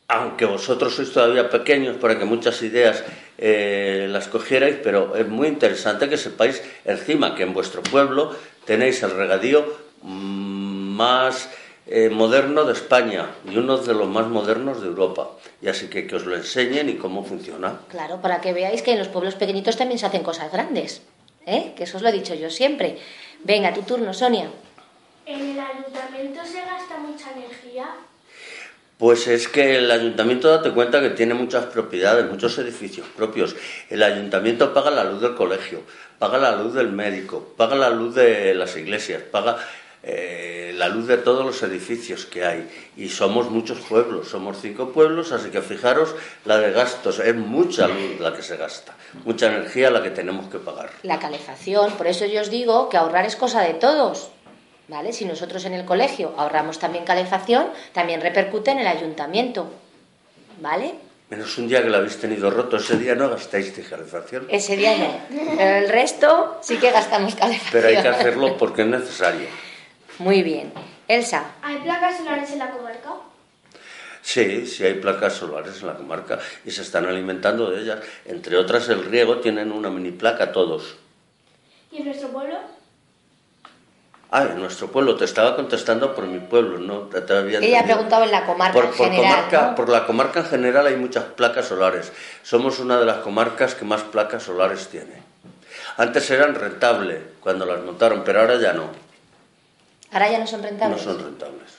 aunque 0.09 0.45
vosotros 0.47 0.95
sois 0.95 1.11
todavía 1.13 1.51
pequeños 1.51 1.97
para 1.99 2.17
que 2.19 2.25
muchas 2.25 2.63
ideas 2.63 3.03
eh, 3.39 4.07
las 4.09 4.29
cogierais, 4.29 4.77
pero 4.83 5.17
es 5.17 5.27
muy 5.29 5.49
interesante 5.49 6.09
que 6.09 6.17
sepáis 6.17 6.63
encima 6.85 7.35
que 7.35 7.43
en 7.43 7.53
vuestro 7.53 7.83
pueblo 7.83 8.31
tenéis 8.65 9.03
el 9.03 9.11
regadío 9.11 9.67
más 10.07 11.51
eh, 11.87 12.09
moderno 12.11 12.65
de 12.65 12.73
España 12.73 13.31
y 13.49 13.57
uno 13.57 13.79
de 13.79 13.95
los 13.95 14.09
más 14.09 14.27
modernos 14.29 14.81
de 14.81 14.89
Europa. 14.89 15.31
Y 15.61 15.69
así 15.69 15.89
que 15.89 16.07
que 16.07 16.17
os 16.17 16.27
lo 16.27 16.35
enseñen 16.35 16.89
y 16.89 16.95
cómo 16.95 17.25
funciona. 17.25 17.81
Claro, 17.89 18.21
para 18.21 18.41
que 18.41 18.53
veáis 18.53 18.83
que 18.83 18.93
en 18.93 18.99
los 18.99 19.09
pueblos 19.09 19.35
pequeñitos 19.35 19.77
también 19.77 19.99
se 19.99 20.07
hacen 20.07 20.23
cosas 20.23 20.51
grandes. 20.53 21.03
¿eh? 21.47 21.73
Que 21.77 21.85
eso 21.85 21.97
os 21.97 22.03
lo 22.03 22.09
he 22.09 22.13
dicho 22.13 22.35
yo 22.35 22.51
siempre. 22.51 22.99
Venga, 23.45 23.73
tu 23.73 23.83
turno, 23.83 24.13
Sonia. 24.15 24.51
¿En 25.27 25.41
el 25.41 25.59
ayuntamiento 25.59 26.45
se 26.45 26.61
gasta 26.61 26.99
mucha 26.99 27.33
energía? 27.33 27.89
Pues 28.99 29.27
es 29.27 29.47
que 29.49 29.77
el 29.77 29.91
ayuntamiento, 29.91 30.49
date 30.49 30.71
cuenta 30.71 31.03
que 31.03 31.11
tiene 31.11 31.35
muchas 31.35 31.67
propiedades, 31.67 32.31
muchos 32.31 32.57
edificios 32.59 33.07
propios. 33.15 33.55
El 33.91 34.03
ayuntamiento 34.03 34.73
paga 34.73 34.91
la 34.91 35.05
luz 35.05 35.21
del 35.21 35.35
colegio, 35.35 35.83
paga 36.19 36.39
la 36.39 36.57
luz 36.57 36.73
del 36.73 36.91
médico, 36.91 37.53
paga 37.57 37.77
la 37.77 37.91
luz 37.91 38.15
de 38.15 38.55
las 38.55 38.75
iglesias, 38.77 39.23
paga 39.23 39.59
eh, 40.03 40.73
la 40.77 40.89
luz 40.89 41.07
de 41.07 41.17
todos 41.19 41.45
los 41.45 41.63
edificios 41.63 42.27
que 42.27 42.45
hay. 42.45 42.69
Y 42.97 43.09
somos 43.09 43.51
muchos 43.51 43.81
pueblos, 43.81 44.29
somos 44.29 44.59
cinco 44.61 44.93
pueblos, 44.93 45.33
así 45.33 45.51
que 45.51 45.63
fijaros 45.63 46.15
la 46.45 46.59
de 46.59 46.71
gastos, 46.73 47.19
es 47.19 47.35
mucha 47.35 47.89
luz 47.89 48.21
la 48.21 48.35
que 48.35 48.43
se 48.43 48.57
gasta, 48.57 48.95
mucha 49.25 49.47
energía 49.47 49.91
la 49.91 50.03
que 50.03 50.11
tenemos 50.11 50.49
que 50.49 50.59
pagar. 50.59 50.91
La 51.03 51.19
calefacción, 51.19 51.93
por 51.93 52.07
eso 52.07 52.27
yo 52.27 52.41
os 52.41 52.51
digo 52.51 52.89
que 52.89 52.97
ahorrar 52.97 53.27
es 53.27 53.37
cosa 53.37 53.63
de 53.63 53.75
todos. 53.75 54.31
¿Vale? 54.89 55.13
Si 55.13 55.25
nosotros 55.25 55.65
en 55.65 55.75
el 55.75 55.85
colegio 55.85 56.33
ahorramos 56.37 56.79
también 56.79 57.05
calefacción, 57.05 57.67
también 57.93 58.21
repercute 58.21 58.71
en 58.71 58.79
el 58.79 58.87
ayuntamiento. 58.87 59.69
¿Vale? 60.61 60.95
Menos 61.29 61.59
un 61.59 61.67
día 61.67 61.83
que 61.83 61.89
lo 61.89 61.97
habéis 61.97 62.19
tenido 62.19 62.51
roto, 62.51 62.77
ese 62.77 62.97
día 62.97 63.17
no 63.17 63.29
gastáis 63.29 63.75
de 63.75 63.83
calefacción. 63.83 64.47
Ese 64.49 64.77
día 64.77 64.97
no. 64.97 65.39
Pero 65.57 65.77
el 65.77 65.89
resto 65.89 66.59
sí 66.63 66.77
que 66.77 66.93
gastamos 66.93 67.35
calefacción. 67.35 67.73
Pero 67.73 67.89
hay 67.89 68.01
que 68.01 68.09
hacerlo 68.09 68.57
porque 68.57 68.83
es 68.83 68.89
necesario. 68.89 69.49
Muy 70.19 70.43
bien. 70.43 70.73
Elsa, 71.09 71.53
¿Hay 71.63 71.79
placas 71.79 72.19
solares 72.19 72.51
en 72.51 72.59
la 72.59 72.71
comarca? 72.71 73.11
Sí, 74.23 74.67
sí 74.67 74.85
hay 74.85 74.95
placas 74.95 75.35
solares 75.35 75.81
en 75.81 75.87
la 75.87 75.95
comarca 75.95 76.39
y 76.65 76.71
se 76.73 76.83
están 76.83 77.07
alimentando 77.07 77.71
de 77.71 77.83
ellas. 77.83 78.01
Entre 78.25 78.57
otras, 78.57 78.89
el 78.89 79.05
riego 79.05 79.39
tienen 79.39 79.71
una 79.71 79.89
mini 79.89 80.11
placa 80.11 80.51
todos. 80.51 80.97
¿Y 81.93 81.99
en 81.99 82.07
nuestro 82.07 82.29
pueblo? 82.31 82.59
Ah, 84.33 84.43
en 84.51 84.59
nuestro 84.59 84.89
pueblo, 84.91 85.15
te 85.17 85.25
estaba 85.25 85.55
contestando 85.55 86.13
por 86.13 86.27
mi 86.27 86.41
pueblo, 86.41 86.79
no 86.79 87.03
te, 87.03 87.21
te 87.21 87.33
había 87.37 87.61
ella 87.61 87.85
preguntado 87.85 88.25
en 88.25 88.33
la 88.33 88.45
comarca 88.45 88.73
por, 88.73 88.87
en 88.87 88.91
por 88.91 89.07
general. 89.07 89.31
comarca, 89.37 89.63
¿no? 89.69 89.75
por 89.77 89.89
la 89.89 90.05
comarca 90.05 90.41
en 90.41 90.47
general 90.47 90.87
hay 90.89 90.97
muchas 90.97 91.23
placas 91.25 91.67
solares. 91.69 92.13
Somos 92.43 92.81
una 92.81 92.99
de 92.99 93.07
las 93.07 93.19
comarcas 93.19 93.77
que 93.77 93.85
más 93.85 94.03
placas 94.03 94.43
solares 94.43 94.89
tiene. 94.89 95.23
Antes 95.97 96.29
eran 96.33 96.57
rentables 96.57 97.21
cuando 97.39 97.65
las 97.65 97.81
montaron, 97.85 98.25
pero 98.25 98.41
ahora 98.41 98.57
ya 98.61 98.73
no, 98.73 98.91
Ahora 100.13 100.31
ya 100.31 100.39
no 100.39 100.47
son 100.47 100.63
no 100.63 100.69
rentables. 100.69 101.03
son 101.03 101.19
rentables. 101.23 101.71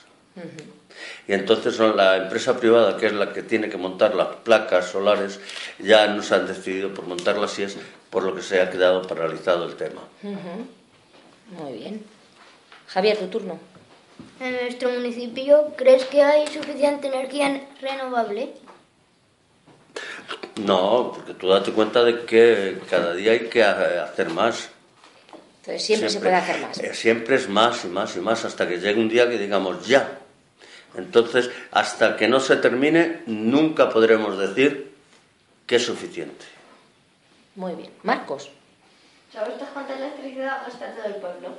Y 1.26 1.32
entonces 1.32 1.78
la 1.78 2.16
empresa 2.16 2.56
privada, 2.58 2.96
que 2.96 3.06
es 3.06 3.12
la 3.12 3.32
que 3.32 3.42
tiene 3.42 3.68
que 3.68 3.76
montar 3.76 4.14
las 4.14 4.28
placas 4.44 4.86
solares, 4.86 5.40
ya 5.78 6.06
nos 6.08 6.30
han 6.32 6.46
decidido 6.46 6.92
por 6.94 7.06
montarlas 7.06 7.58
y 7.58 7.64
es 7.64 7.76
por 8.10 8.22
lo 8.24 8.34
que 8.34 8.42
se 8.42 8.60
ha 8.60 8.70
quedado 8.70 9.02
paralizado 9.02 9.66
el 9.66 9.74
tema. 9.76 10.02
Muy 10.22 11.72
bien. 11.78 12.04
Javier, 12.88 13.18
tu 13.18 13.26
turno. 13.28 13.58
En 14.40 14.52
nuestro 14.52 14.90
municipio, 14.90 15.72
¿crees 15.76 16.04
que 16.04 16.22
hay 16.22 16.46
suficiente 16.46 17.08
energía 17.08 17.68
renovable? 17.80 18.54
No, 20.56 21.12
porque 21.14 21.34
tú 21.34 21.48
date 21.48 21.72
cuenta 21.72 22.02
de 22.04 22.24
que 22.24 22.78
cada 22.90 23.14
día 23.14 23.32
hay 23.32 23.48
que 23.48 23.62
ha- 23.62 24.04
hacer 24.04 24.30
más. 24.30 24.70
Entonces 25.68 25.86
siempre, 25.86 26.08
se 26.08 26.18
puede 26.20 26.34
hacer 26.34 26.60
más. 26.62 26.78
eh, 26.78 26.94
siempre 26.94 27.36
es 27.36 27.46
más 27.50 27.84
y 27.84 27.88
más 27.88 28.16
y 28.16 28.20
más 28.20 28.42
hasta 28.46 28.66
que 28.66 28.78
llegue 28.80 28.98
un 28.98 29.10
día 29.10 29.28
que 29.28 29.36
digamos 29.36 29.86
ya. 29.86 30.18
Entonces, 30.94 31.50
hasta 31.72 32.16
que 32.16 32.26
no 32.26 32.40
se 32.40 32.56
termine, 32.56 33.20
nunca 33.26 33.90
podremos 33.90 34.38
decir 34.38 34.94
que 35.66 35.76
es 35.76 35.84
suficiente. 35.84 36.46
Muy 37.54 37.74
bien. 37.74 37.90
Marcos. 38.02 38.50
¿Sabes 39.30 39.56
cuánta 39.74 39.94
electricidad 39.94 40.62
gasta 40.66 40.94
todo 40.94 41.04
el 41.04 41.16
pueblo? 41.16 41.58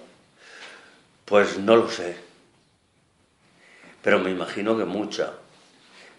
Pues 1.26 1.60
no 1.60 1.76
lo 1.76 1.88
sé. 1.88 2.18
Pero 4.02 4.18
me 4.18 4.32
imagino 4.32 4.76
que 4.76 4.86
mucha. 4.86 5.34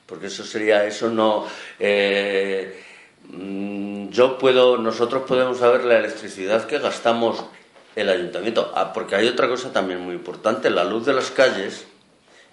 Porque 0.06 0.28
eso 0.28 0.44
sería, 0.44 0.84
eso 0.86 1.10
no. 1.10 1.48
eh, 1.80 2.80
mm, 3.24 4.10
yo 4.10 4.38
puedo, 4.38 4.78
nosotros 4.78 5.24
podemos 5.26 5.58
saber 5.58 5.82
la 5.84 5.98
electricidad 5.98 6.68
que 6.68 6.78
gastamos 6.78 7.44
el 8.00 8.08
ayuntamiento. 8.08 8.72
Ah, 8.74 8.92
porque 8.92 9.16
hay 9.16 9.28
otra 9.28 9.48
cosa 9.48 9.72
también 9.72 10.00
muy 10.00 10.14
importante: 10.14 10.70
la 10.70 10.84
luz 10.84 11.06
de 11.06 11.12
las 11.12 11.30
calles, 11.30 11.86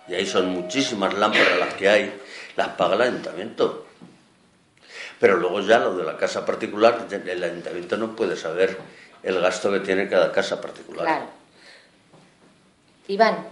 y 0.07 0.13
ahí 0.13 0.25
son 0.25 0.49
muchísimas 0.49 1.13
lámparas 1.13 1.59
las 1.59 1.73
que 1.73 1.89
hay, 1.89 2.13
las 2.55 2.69
paga 2.69 2.95
el 2.95 3.01
ayuntamiento. 3.01 3.85
Pero 5.19 5.37
luego 5.37 5.61
ya 5.61 5.79
lo 5.79 5.95
de 5.95 6.03
la 6.03 6.17
casa 6.17 6.45
particular, 6.45 7.07
el 7.09 7.43
ayuntamiento 7.43 7.97
no 7.97 8.15
puede 8.15 8.35
saber 8.35 8.77
el 9.23 9.39
gasto 9.41 9.71
que 9.71 9.79
tiene 9.79 10.07
cada 10.07 10.31
casa 10.31 10.61
particular. 10.61 11.05
Claro. 11.05 11.25
Iván. 13.07 13.47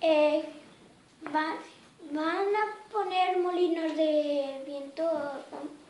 Eh, 0.00 0.42
¿van, 1.32 1.56
¿Van 2.10 2.26
a 2.26 2.81
poner 2.92 3.38
molinos 3.38 3.96
de 3.96 4.60
viento? 4.66 5.10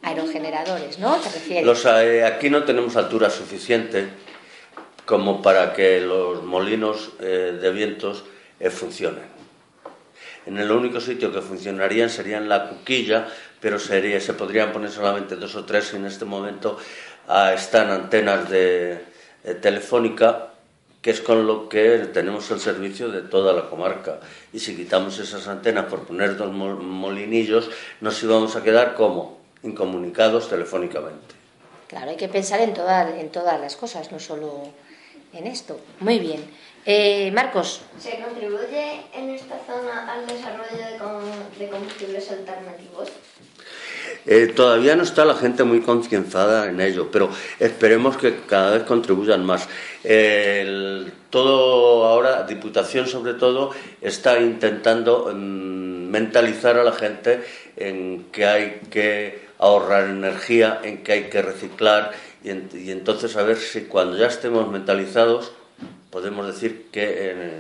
Aerogeneradores, 0.03 0.99
¿no? 0.99 1.17
¿Te 1.17 1.31
refieres? 1.31 1.67
Los, 1.67 1.85
eh, 1.85 2.25
aquí 2.25 2.51
no 2.51 2.65
tenemos 2.65 2.97
altura 2.97 3.31
suficiente 3.31 4.09
como 5.05 5.43
para 5.43 5.73
que 5.73 6.01
los 6.01 6.43
molinos 6.43 7.13
eh, 7.21 7.59
de 7.61 7.71
vientos 7.71 8.25
eh, 8.61 8.71
funcionen. 8.71 9.25
En 10.47 10.59
el 10.59 10.71
único 10.71 11.01
sitio 11.01 11.33
que 11.33 11.41
funcionarían 11.41 12.11
sería 12.11 12.39
en 12.39 12.49
la 12.49 12.69
cuquilla, 12.69 13.29
pero 13.61 13.79
sería, 13.79 14.21
se 14.21 14.35
podrían 14.35 14.73
poner 14.73 14.91
solamente 14.91 15.37
dos 15.37 15.55
o 15.55 15.65
tres 15.65 15.93
y 15.93 15.97
en 15.97 16.07
este 16.07 16.25
momento 16.25 16.79
ah, 17.29 17.53
están 17.53 17.91
antenas 17.91 18.51
de, 18.51 19.05
de 19.45 19.55
telefónica, 19.55 20.52
que 21.03 21.11
es 21.11 21.21
con 21.21 21.47
lo 21.49 21.69
que 21.69 21.99
tenemos 22.15 22.49
el 22.53 22.61
servicio 22.61 23.09
de 23.11 23.23
toda 23.23 23.53
la 23.53 23.69
comarca. 23.69 24.21
Y 24.53 24.61
si 24.61 24.77
quitamos 24.77 25.19
esas 25.19 25.49
antenas 25.49 25.87
por 25.87 26.05
poner 26.07 26.37
dos 26.37 26.53
mol- 26.53 26.79
molinillos, 26.81 27.71
nos 28.01 28.23
íbamos 28.23 28.55
a 28.55 28.63
quedar 28.63 28.95
como 28.95 29.39
incomunicados 29.65 30.49
telefónicamente. 30.49 31.35
Claro, 31.89 32.11
hay 32.11 32.17
que 32.17 32.29
pensar 32.29 32.61
en, 32.61 32.73
toda- 32.73 33.19
en 33.19 33.31
todas 33.31 33.61
las 33.61 33.77
cosas, 33.77 34.13
no 34.13 34.21
solo 34.21 34.63
en 35.33 35.47
esto. 35.49 35.79
Muy 35.99 36.21
bien. 36.21 36.45
Eh, 36.87 37.31
Marcos, 37.33 37.83
¿Se 37.99 38.19
contribuye 38.21 39.03
en 39.13 39.31
esta 39.31 39.59
zona 39.67 40.13
al 40.13 40.27
desarrollo 40.27 40.77
de, 40.77 40.99
com- 40.99 41.59
de 41.59 41.69
combustibles 41.69 42.31
alternativos? 42.31 43.09
Eh, 44.27 44.53
todavía 44.55 44.95
no 44.95 45.03
está 45.03 45.25
la 45.25 45.35
gente 45.35 45.65
muy 45.65 45.81
concienciada 45.81 46.69
en 46.69 46.81
ello, 46.81 47.09
pero 47.11 47.29
esperemos 47.59 48.17
que 48.17 48.37
cada 48.47 48.71
vez 48.73 48.83
contribuyan 48.85 49.45
más. 49.45 49.69
El- 50.05 51.13
todo 51.31 52.05
ahora, 52.07 52.43
Diputación 52.45 53.07
sobre 53.07 53.35
todo, 53.35 53.71
está 54.01 54.39
intentando 54.41 55.31
mm, 55.35 56.09
mentalizar 56.11 56.77
a 56.79 56.85
la 56.85 56.93
gente 56.93 57.43
en 57.77 58.27
que 58.31 58.47
hay 58.47 58.81
que 58.91 59.41
ahorrar 59.59 60.05
energía, 60.11 60.81
en 60.85 61.03
que 61.03 61.13
hay 61.13 61.25
que 61.31 61.41
reciclar 61.43 62.13
y, 62.45 62.51
en- 62.51 62.69
y 62.75 62.91
entonces 62.91 63.37
a 63.37 63.43
ver 63.43 63.57
si 63.57 63.83
cuando 63.83 64.17
ya 64.19 64.27
estemos 64.27 64.69
mentalizados 64.71 65.53
podemos 66.11 66.47
decir 66.47 66.87
que 66.93 67.03
eh, 67.05 67.53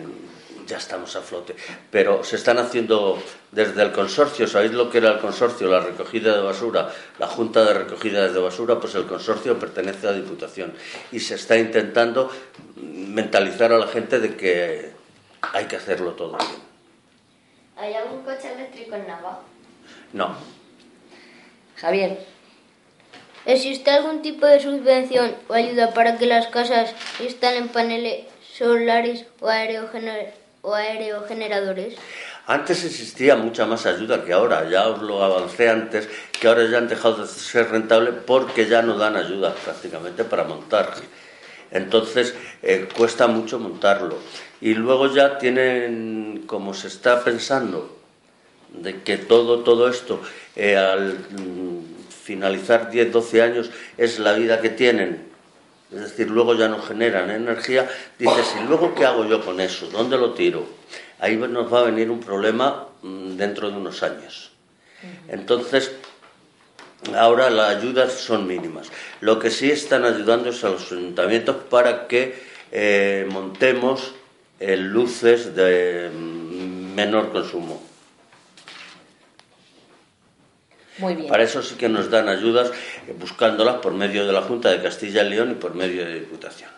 ya 0.73 0.79
estamos 0.79 1.15
a 1.17 1.21
flote. 1.21 1.55
Pero 1.91 2.25
se 2.25 2.37
están 2.37 2.59
haciendo 2.59 3.23
desde 3.51 3.83
el 3.83 3.93
consorcio, 3.93 4.47
¿sabéis 4.47 4.73
lo 4.73 4.89
que 4.91 4.99
era 4.99 5.13
el 5.13 5.19
consorcio? 5.19 5.69
La 5.69 5.81
recogida 5.81 6.35
de 6.35 6.41
basura, 6.41 6.91
la 7.19 7.27
Junta 7.27 7.63
de 7.63 7.75
Recogida 7.75 8.27
de 8.27 8.41
Basura, 8.41 8.81
pues 8.81 8.95
el 8.95 9.07
consorcio 9.07 9.59
pertenece 9.59 10.09
a 10.09 10.13
la 10.13 10.17
Diputación. 10.17 10.73
Y 11.13 11.21
se 11.21 11.35
está 11.35 11.59
intentando 11.59 12.31
mentalizar 12.77 13.71
a 13.73 13.79
la 13.79 13.87
gente 13.87 14.19
de 14.19 14.35
que 14.35 14.93
hay 15.53 15.67
que 15.67 15.77
hacerlo 15.77 16.13
todo 16.13 16.39
bien. 16.39 16.51
¿Hay 17.77 17.95
algún 17.95 18.23
coche 18.23 18.51
eléctrico 18.53 18.95
en 18.95 19.07
Nava? 19.07 19.41
No, 20.15 20.35
Javier, 21.77 22.19
¿Existe 23.45 23.91
algún 23.91 24.23
tipo 24.23 24.47
de 24.47 24.61
subvención 24.61 25.35
o 25.49 25.55
ayuda 25.55 25.93
para 25.95 26.17
que 26.17 26.27
las 26.27 26.47
casas 26.47 26.95
instalen 27.19 27.69
paneles 27.69 28.27
solares 28.57 29.27
o, 29.41 29.49
aerogener 29.49 30.42
o 30.63 30.75
aerogeneradores? 30.75 31.95
Antes 32.47 32.85
existía 32.85 33.37
mucha 33.37 33.67
más 33.67 33.87
ayuda 33.87 34.25
que 34.25 34.33
ahora, 34.33 34.69
ya 34.69 34.89
os 34.89 35.03
lo 35.03 35.23
avancé 35.23 35.69
antes, 35.69 36.09
que 36.33 36.49
ahora 36.49 36.65
ya 36.69 36.79
han 36.79 36.89
dejado 36.89 37.23
de 37.23 37.29
ser 37.29 37.71
rentable 37.71 38.13
porque 38.13 38.67
ya 38.67 38.83
no 38.83 38.97
dan 38.97 39.17
ayuda 39.17 39.55
prácticamente 39.55 40.25
para 40.25 40.45
montar. 40.45 40.95
Entonces 41.71 42.35
eh, 42.63 42.89
cuesta 42.97 43.27
mucho 43.27 43.59
montarlo. 43.59 44.19
Y 44.61 44.75
luego 44.75 45.13
ya 45.13 45.39
tienen, 45.39 46.45
como 46.47 46.75
se 46.75 46.89
está 46.89 47.23
pensando, 47.23 47.97
de 48.73 49.03
que 49.03 49.19
todo, 49.19 49.61
todo 49.61 49.89
esto, 49.89 50.21
eh, 50.57 50.77
al 50.77 51.15
mm, 51.15 51.85
finalizar 52.25 52.91
10, 52.91 53.13
12 53.13 53.43
años, 53.43 53.71
es 53.99 54.19
la 54.19 54.33
vida 54.35 54.61
que 54.61 54.71
tienen, 54.71 55.32
es 55.95 56.01
decir, 56.01 56.31
luego 56.31 56.55
ya 56.55 56.69
no 56.69 56.81
generan 56.81 57.31
energía, 57.31 57.89
dices, 58.19 58.55
¿y 58.61 58.67
luego 58.67 58.95
qué 58.95 59.05
hago 59.05 59.25
yo 59.27 59.45
con 59.45 59.61
eso? 59.61 59.87
¿Dónde 59.89 60.17
lo 60.17 60.33
tiro? 60.33 60.67
Ahí 61.19 61.37
nos 61.37 61.73
va 61.73 61.81
a 61.81 61.85
venir 61.85 62.11
un 62.11 62.21
problema 62.21 62.89
mm, 63.03 63.37
dentro 63.37 63.71
de 63.71 63.77
unos 63.77 64.03
años. 64.03 64.51
Entonces, 65.29 65.93
ahora 67.17 67.51
las 67.51 67.77
ayudas 67.77 68.13
son 68.13 68.47
mínimas. 68.47 68.91
Lo 69.21 69.39
que 69.39 69.51
sí 69.51 69.71
están 69.71 70.05
ayudando 70.05 70.51
es 70.51 70.65
a 70.65 70.71
los 70.71 70.91
ayuntamientos 70.93 71.57
para 71.69 72.07
que 72.07 72.43
eh, 72.71 73.27
montemos 73.31 74.15
eh, 74.61 74.77
luces 74.77 75.55
de 75.55 76.11
mm, 76.11 76.95
menor 76.95 77.33
consumo. 77.33 77.92
Muy 80.99 81.15
bien. 81.15 81.29
Para 81.29 81.43
eso 81.43 81.63
sí 81.63 81.75
que 81.77 81.89
nos 81.89 82.11
dan 82.11 82.29
ayudas 82.29 82.71
eh, 83.09 83.15
buscándolas 83.19 83.77
por 83.77 83.93
medio 83.95 84.27
de 84.27 84.33
la 84.33 84.43
Junta 84.43 84.71
de 84.71 84.83
Castilla 84.83 85.23
y 85.23 85.31
León 85.31 85.53
y 85.53 85.55
por 85.55 85.75
medio 85.75 86.05
de 86.05 86.21
Diputación. 86.21 86.71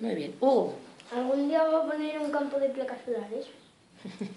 Muy 0.00 0.14
bien. 0.14 0.34
Hugo, 0.40 0.78
¿Algún 1.14 1.48
día 1.48 1.62
va 1.62 1.78
a 1.78 1.86
poner 1.86 2.18
un 2.18 2.30
campo 2.32 2.58
de 2.58 2.68
placas 2.70 2.98
solares? 3.04 3.46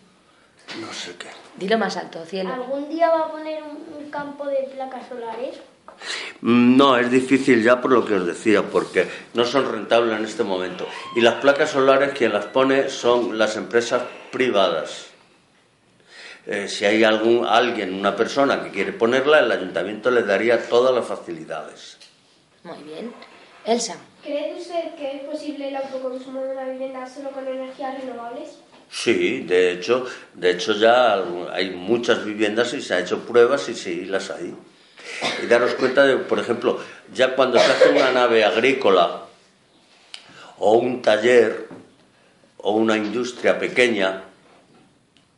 No 0.79 0.93
sé 0.93 1.15
qué. 1.17 1.29
dilo 1.57 1.79
más 1.79 1.97
alto, 1.97 2.23
cielo. 2.25 2.53
¿Algún 2.53 2.87
día 2.89 3.09
va 3.09 3.21
a 3.25 3.31
poner 3.31 3.63
un, 3.63 4.03
un 4.03 4.11
campo 4.11 4.45
de 4.45 4.69
placas 4.71 5.07
solares? 5.09 5.55
Mm, 6.41 6.77
No, 6.77 6.95
es 6.95 7.09
difícil 7.09 7.63
ya 7.63 7.81
por 7.81 7.91
lo 7.91 8.05
que 8.05 8.13
os 8.13 8.27
decía, 8.27 8.61
porque 8.61 9.07
no 9.33 9.45
son 9.45 9.71
rentables 9.71 10.19
en 10.19 10.25
este 10.25 10.43
momento. 10.43 10.85
Y 11.15 11.21
las 11.21 11.35
placas 11.41 11.71
solares 11.71 12.11
quien 12.15 12.33
las 12.33 12.45
pone 12.45 12.87
son 12.89 13.35
las 13.39 13.55
empresas 13.57 14.03
privadas. 14.31 15.07
Eh, 16.51 16.67
si 16.67 16.83
hay 16.83 17.03
algún 17.03 17.45
alguien, 17.45 17.93
una 17.93 18.15
persona 18.15 18.63
que 18.63 18.71
quiere 18.71 18.91
ponerla, 18.91 19.37
el 19.37 19.51
ayuntamiento 19.51 20.09
le 20.09 20.23
daría 20.23 20.67
todas 20.67 20.95
las 20.95 21.05
facilidades. 21.05 21.99
Muy 22.63 22.81
bien. 22.81 23.13
Elsa, 23.65 23.97
¿Cree 24.23 24.55
usted 24.59 24.95
que 24.95 25.17
es 25.17 25.21
posible 25.25 25.67
el 25.67 25.75
autoconsumo 25.75 26.41
de 26.41 26.53
una 26.53 26.65
vivienda 26.65 27.07
solo 27.07 27.29
con 27.29 27.47
energías 27.47 28.01
renovables? 28.01 28.57
Sí, 28.89 29.41
de 29.41 29.73
hecho, 29.73 30.07
de 30.33 30.49
hecho 30.49 30.73
ya 30.73 31.23
hay 31.53 31.69
muchas 31.69 32.25
viviendas 32.25 32.73
y 32.73 32.81
se 32.81 32.95
ha 32.95 32.99
hecho 32.99 33.19
pruebas 33.25 33.69
y 33.69 33.75
sí 33.75 34.05
las 34.05 34.31
hay. 34.31 34.55
Y 35.43 35.45
daros 35.45 35.75
cuenta 35.75 36.03
de, 36.03 36.17
por 36.17 36.39
ejemplo, 36.39 36.79
ya 37.13 37.35
cuando 37.35 37.59
se 37.59 37.71
hace 37.71 37.89
una 37.89 38.11
nave 38.11 38.43
agrícola 38.43 39.25
o 40.57 40.73
un 40.73 41.03
taller 41.03 41.67
o 42.57 42.71
una 42.71 42.97
industria 42.97 43.59
pequeña, 43.59 44.23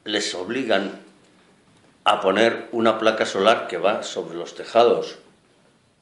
les 0.04 0.34
obligan 0.36 1.00
a 2.04 2.22
poner 2.22 2.68
una 2.72 2.98
placa 2.98 3.26
solar 3.26 3.68
que 3.68 3.78
va 3.78 4.04
sobre 4.04 4.36
los 4.36 4.56
tejados 4.56 5.20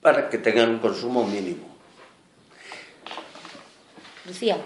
para 0.02 0.30
que 0.30 0.38
tengan 0.38 0.70
un 0.70 0.80
consumo 0.80 1.26
mínimo. 1.26 1.68
Lucía, 4.26 4.58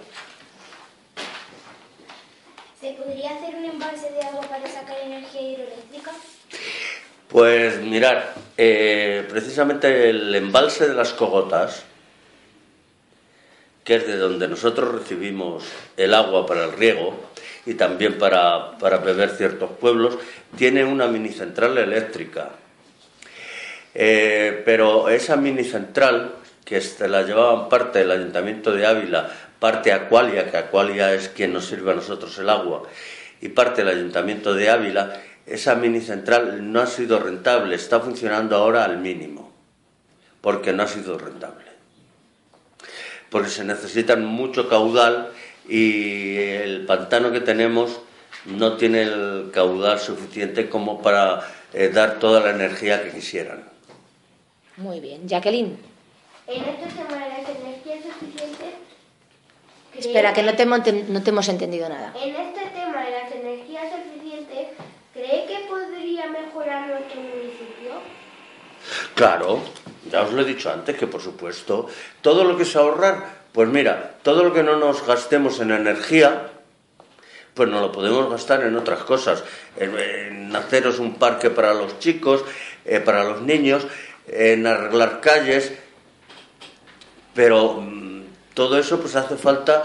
¿Se 2.84 2.91
podría 2.96 3.30
hacer 3.30 3.56
un 3.56 3.63
embalse 3.63 4.12
de 4.12 4.22
agua 4.22 4.41
para 4.41 4.67
sacar 4.67 4.98
energía 5.00 5.41
hidroeléctrica? 5.41 6.12
Pues 7.30 7.80
mirar, 7.80 8.34
eh, 8.58 9.26
precisamente 9.30 10.10
el 10.10 10.36
embalse 10.36 10.89
de 10.89 10.93
las 10.93 11.13
cogotas, 11.13 11.86
que 13.84 13.96
es 13.96 14.08
de 14.08 14.17
donde 14.17 14.48
nosotros 14.48 14.93
recibimos 14.93 15.63
el 15.98 16.13
agua 16.13 16.46
para 16.46 16.65
el 16.65 16.74
riego 16.74 17.19
y 17.65 17.76
también 17.76 18.17
para, 18.17 18.78
para 18.78 18.98
beber 18.98 19.32
ciertos 19.32 19.72
pueblos, 19.80 20.17
tiene 20.58 20.84
una 20.84 21.08
mini 21.08 21.30
central 21.30 21.78
eléctrica. 21.78 22.52
Eh, 23.96 24.62
pero 24.65 25.10
esa 25.10 25.36
mini 25.36 25.63
central, 25.63 26.36
que 26.65 26.82
se 26.82 27.08
la 27.08 27.24
llevaban 27.24 27.69
parte 27.69 28.00
del 28.00 28.12
Ayuntamiento 28.12 28.74
de 28.74 28.86
Ávila, 28.86 29.30
parte 29.60 29.91
Acualia, 29.91 30.50
que 30.50 30.58
Acualia 30.58 31.13
es 31.13 31.30
quien 31.30 31.54
nos 31.54 31.65
sirve 31.65 31.91
a 31.91 31.96
nosotros 31.96 32.38
el 32.39 32.50
agua, 32.50 32.84
y 33.39 33.50
parte 33.50 33.84
del 33.84 33.98
Ayuntamiento 33.98 34.54
de 34.54 34.69
Ávila, 34.69 35.22
esa 35.46 35.76
mini 35.76 36.02
central 36.02 36.72
no 36.72 36.82
ha 36.82 36.88
sido 36.88 37.19
rentable, 37.19 37.76
está 37.76 38.00
funcionando 38.00 38.56
ahora 38.56 38.86
al 38.86 38.98
mínimo, 38.98 39.54
porque 40.41 40.74
no 40.74 40.84
ha 40.84 40.88
sido 40.88 41.17
rentable. 41.17 41.72
Porque 43.34 43.50
se 43.50 43.63
necesitan 43.63 44.24
mucho 44.24 44.69
caudal 44.69 45.32
y 45.67 46.38
el 46.38 46.86
pantano 46.86 47.32
que 47.32 47.39
tenemos 47.39 48.00
no 48.46 48.78
tiene 48.78 49.02
el 49.02 49.50
caudal 49.52 50.00
suficiente 50.00 50.69
como 50.69 51.02
para 51.02 51.41
eh, 51.74 51.89
dar 51.89 52.19
toda 52.19 52.41
la 52.41 52.52
energía 52.52 53.04
que 53.04 53.10
quisieran. 53.10 53.63
muy 54.78 55.00
bien. 55.00 55.28
Jacqueline, 55.28 55.80
En 56.46 56.63
este 56.63 56.88
tema 56.96 57.24
de 57.24 57.30
las 57.30 57.50
energías 57.50 58.04
suficientes... 58.04 58.74
¿cree 59.93 60.06
espera, 60.06 60.34
que 60.34 60.43
no 60.43 60.54
te, 60.56 60.93
no 60.93 61.24
te 61.24 61.30
hemos 61.32 61.50
entendido 61.50 61.89
nada. 61.89 62.13
En 62.15 62.36
este 62.36 62.62
tema 62.67 63.04
de 63.04 63.12
las 63.17 63.32
energías 63.32 63.86
suficientes, 63.89 64.67
¿cree 65.12 65.46
que 65.48 65.65
podría 65.67 66.30
mejorar 66.30 66.88
nuestro 66.88 67.19
municipio? 67.19 67.93
Claro, 69.15 69.62
ya 70.12 70.22
os 70.24 70.34
lo 70.34 70.41
he 70.41 70.46
dicho 70.46 70.72
antes 70.72 70.98
que 70.98 71.08
por 71.08 71.22
supuesto, 71.22 71.88
todo 72.22 72.43
lo 72.43 72.58
que 72.58 72.63
es 72.63 72.76
ahorrar, 72.76 73.43
pues 73.52 73.69
mira, 73.69 74.15
todo 74.24 74.43
lo 74.43 74.54
que 74.54 74.63
no 74.63 74.78
nos 74.78 75.06
gastemos 75.06 75.60
en 75.60 75.72
energía, 75.72 76.50
pues 77.54 77.69
no 77.69 77.82
lo 77.82 77.91
podemos 77.91 78.30
gastar 78.30 78.63
en 78.63 78.76
otras 78.76 79.04
cosas, 79.04 79.43
en, 79.78 79.98
en 79.98 80.56
haceros 80.56 81.00
un 81.00 81.15
parque 81.15 81.50
para 81.50 81.74
los 81.74 82.00
chicos, 82.00 82.43
eh, 82.86 83.00
para 83.00 83.24
los 83.24 83.41
niños, 83.41 83.86
en 84.28 84.65
arreglar 84.65 85.22
calles, 85.22 85.72
pero 87.34 87.82
mm, 87.82 88.24
todo 88.54 88.78
eso 88.78 89.00
pues 89.00 89.15
hace 89.15 89.38
falta 89.38 89.84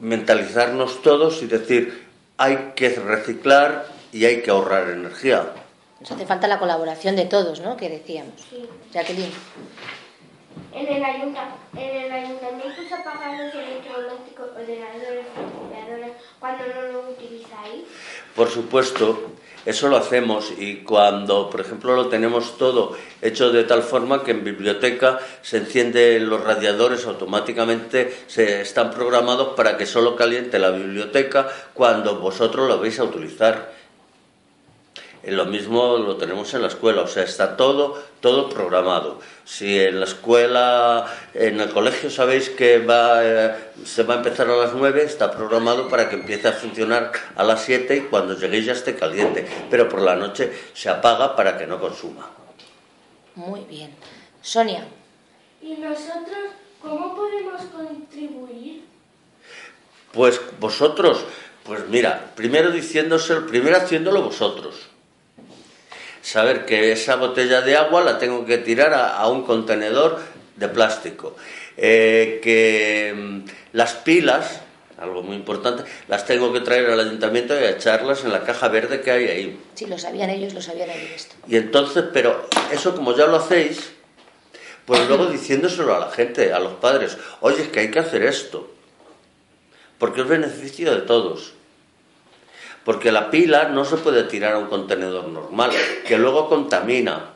mentalizarnos 0.00 1.02
todos 1.02 1.42
y 1.42 1.46
decir, 1.46 2.06
hay 2.36 2.72
que 2.74 2.90
reciclar 2.90 3.86
y 4.12 4.24
hay 4.24 4.42
que 4.42 4.50
ahorrar 4.50 4.90
energía. 4.90 5.52
Nos 6.00 6.10
hace 6.12 6.26
falta 6.26 6.46
la 6.46 6.58
colaboración 6.58 7.16
de 7.16 7.24
todos, 7.24 7.60
¿no? 7.60 7.76
Que 7.76 7.88
decíamos. 7.88 8.34
Sí. 8.50 8.68
Jacqueline, 8.92 9.32
En 10.74 10.86
el, 10.88 11.04
ayunta- 11.04 11.54
en 11.74 11.96
el 12.04 12.12
ayuntamiento 12.12 12.82
se 12.86 12.94
apagan 12.94 13.46
los 13.46 13.54
electrodomésticos, 13.54 14.48
ordenadores, 14.50 15.26
cuando 16.38 16.64
no 16.66 16.82
los 16.92 17.04
utilizáis. 17.16 17.84
Por 18.34 18.50
supuesto, 18.50 19.32
eso 19.64 19.88
lo 19.88 19.96
hacemos 19.96 20.52
y 20.58 20.76
cuando, 20.82 21.48
por 21.48 21.62
ejemplo, 21.62 21.94
lo 21.96 22.08
tenemos 22.08 22.58
todo 22.58 22.94
hecho 23.22 23.50
de 23.52 23.64
tal 23.64 23.82
forma 23.82 24.22
que 24.22 24.32
en 24.32 24.44
biblioteca 24.44 25.18
se 25.40 25.56
encienden 25.58 26.28
los 26.28 26.42
radiadores 26.44 27.06
automáticamente, 27.06 28.14
se 28.26 28.60
están 28.60 28.90
programados 28.90 29.54
para 29.56 29.78
que 29.78 29.86
solo 29.86 30.14
caliente 30.14 30.58
la 30.58 30.70
biblioteca 30.70 31.48
cuando 31.72 32.18
vosotros 32.18 32.68
lo 32.68 32.78
vais 32.80 32.98
a 32.98 33.04
utilizar. 33.04 33.75
Eh, 35.26 35.32
Lo 35.32 35.44
mismo 35.44 35.98
lo 35.98 36.16
tenemos 36.16 36.54
en 36.54 36.62
la 36.62 36.68
escuela, 36.68 37.02
o 37.02 37.08
sea, 37.08 37.24
está 37.24 37.56
todo, 37.56 38.00
todo 38.20 38.48
programado. 38.48 39.18
Si 39.44 39.78
en 39.80 39.98
la 39.98 40.06
escuela, 40.06 41.04
en 41.34 41.60
el 41.60 41.70
colegio 41.70 42.10
sabéis 42.10 42.48
que 42.50 42.78
va, 42.78 43.24
eh, 43.24 43.54
se 43.84 44.04
va 44.04 44.14
a 44.14 44.16
empezar 44.18 44.48
a 44.48 44.56
las 44.56 44.72
9, 44.72 45.02
está 45.02 45.32
programado 45.32 45.88
para 45.88 46.08
que 46.08 46.14
empiece 46.14 46.46
a 46.46 46.52
funcionar 46.52 47.10
a 47.34 47.42
las 47.42 47.62
7 47.64 47.96
y 47.96 48.00
cuando 48.02 48.38
lleguéis 48.38 48.66
ya 48.66 48.72
esté 48.72 48.94
caliente. 48.94 49.44
Pero 49.68 49.88
por 49.88 50.00
la 50.00 50.14
noche 50.14 50.52
se 50.72 50.88
apaga 50.88 51.34
para 51.34 51.58
que 51.58 51.66
no 51.66 51.80
consuma. 51.80 52.30
muy 53.34 53.60
bien. 53.68 53.90
Sonia, 54.40 54.86
¿Y 55.60 55.74
nosotros 55.74 56.54
cómo 56.80 57.16
podemos 57.16 57.60
contribuir? 57.74 58.84
Pues 60.12 60.40
vosotros, 60.60 61.24
pues 61.64 61.88
mira, 61.88 62.30
primero 62.36 62.70
diciéndoselo, 62.70 63.44
primero 63.48 63.76
haciéndolo 63.76 64.22
vosotros. 64.22 64.86
Saber 66.26 66.66
que 66.66 66.90
esa 66.90 67.14
botella 67.14 67.60
de 67.60 67.76
agua 67.76 68.02
la 68.02 68.18
tengo 68.18 68.44
que 68.44 68.58
tirar 68.58 68.92
a, 68.94 69.16
a 69.16 69.28
un 69.28 69.44
contenedor 69.44 70.18
de 70.56 70.66
plástico. 70.66 71.36
Eh, 71.76 72.40
que 72.42 73.14
mm, 73.16 73.44
las 73.74 73.94
pilas, 73.94 74.60
algo 74.98 75.22
muy 75.22 75.36
importante, 75.36 75.84
las 76.08 76.26
tengo 76.26 76.52
que 76.52 76.58
traer 76.58 76.90
al 76.90 76.98
ayuntamiento 76.98 77.54
y 77.54 77.62
echarlas 77.62 78.24
en 78.24 78.32
la 78.32 78.42
caja 78.42 78.66
verde 78.66 79.02
que 79.02 79.12
hay 79.12 79.24
ahí. 79.28 79.60
si 79.74 79.86
lo 79.86 79.98
sabían 79.98 80.28
ellos, 80.30 80.52
lo 80.52 80.60
sabían 80.60 80.90
ellos 80.90 81.10
esto. 81.14 81.36
Y 81.46 81.58
entonces, 81.58 82.02
pero 82.12 82.48
eso 82.72 82.96
como 82.96 83.16
ya 83.16 83.26
lo 83.26 83.36
hacéis, 83.36 83.92
Pues 84.84 85.06
luego 85.06 85.26
diciéndoselo 85.26 85.94
a 85.94 86.00
la 86.00 86.10
gente, 86.10 86.52
a 86.52 86.58
los 86.58 86.74
padres, 86.74 87.18
oye, 87.40 87.62
es 87.62 87.68
que 87.68 87.78
hay 87.78 87.90
que 87.92 88.00
hacer 88.00 88.24
esto, 88.24 88.68
porque 89.98 90.22
es 90.22 90.28
beneficio 90.28 90.92
de 90.92 91.02
todos. 91.02 91.55
Porque 92.86 93.10
la 93.10 93.32
pila 93.32 93.64
no 93.64 93.84
se 93.84 93.96
puede 93.96 94.22
tirar 94.22 94.54
a 94.54 94.58
un 94.58 94.68
contenedor 94.68 95.26
normal, 95.26 95.72
que 96.06 96.16
luego 96.16 96.48
contamina. 96.48 97.32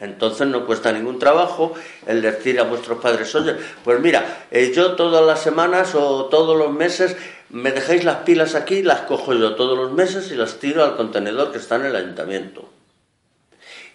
Entonces 0.00 0.46
no 0.48 0.64
cuesta 0.64 0.90
ningún 0.90 1.18
trabajo 1.18 1.74
el 2.06 2.22
decir 2.22 2.58
a 2.58 2.62
vuestros 2.62 2.98
padres, 2.98 3.32
oye, 3.34 3.54
pues 3.84 4.00
mira, 4.00 4.46
eh, 4.50 4.72
yo 4.74 4.96
todas 4.96 5.24
las 5.24 5.40
semanas 5.40 5.94
o 5.94 6.24
todos 6.24 6.56
los 6.56 6.72
meses 6.72 7.14
me 7.50 7.72
dejáis 7.72 8.04
las 8.04 8.16
pilas 8.20 8.54
aquí, 8.54 8.82
las 8.82 9.02
cojo 9.02 9.34
yo 9.34 9.54
todos 9.54 9.76
los 9.76 9.92
meses 9.92 10.32
y 10.32 10.34
las 10.34 10.54
tiro 10.54 10.82
al 10.82 10.96
contenedor 10.96 11.52
que 11.52 11.58
está 11.58 11.76
en 11.76 11.84
el 11.84 11.94
ayuntamiento. 11.94 12.70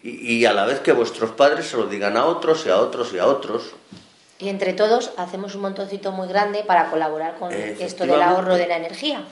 Y, 0.04 0.36
y 0.36 0.46
a 0.46 0.54
la 0.54 0.66
vez 0.66 0.82
que 0.82 0.92
vuestros 0.92 1.32
padres 1.32 1.66
se 1.66 1.78
lo 1.78 1.88
digan 1.88 2.16
a 2.16 2.26
otros 2.26 2.64
y 2.68 2.70
a 2.70 2.78
otros 2.78 3.12
y 3.12 3.18
a 3.18 3.26
otros. 3.26 3.74
Y 4.38 4.50
entre 4.50 4.74
todos 4.74 5.14
hacemos 5.18 5.56
un 5.56 5.62
montoncito 5.62 6.12
muy 6.12 6.28
grande 6.28 6.64
para 6.64 6.92
colaborar 6.92 7.40
con 7.40 7.52
esto 7.52 8.06
del 8.06 8.22
ahorro 8.22 8.56
de 8.56 8.68
la 8.68 8.78
energía. 8.78 9.26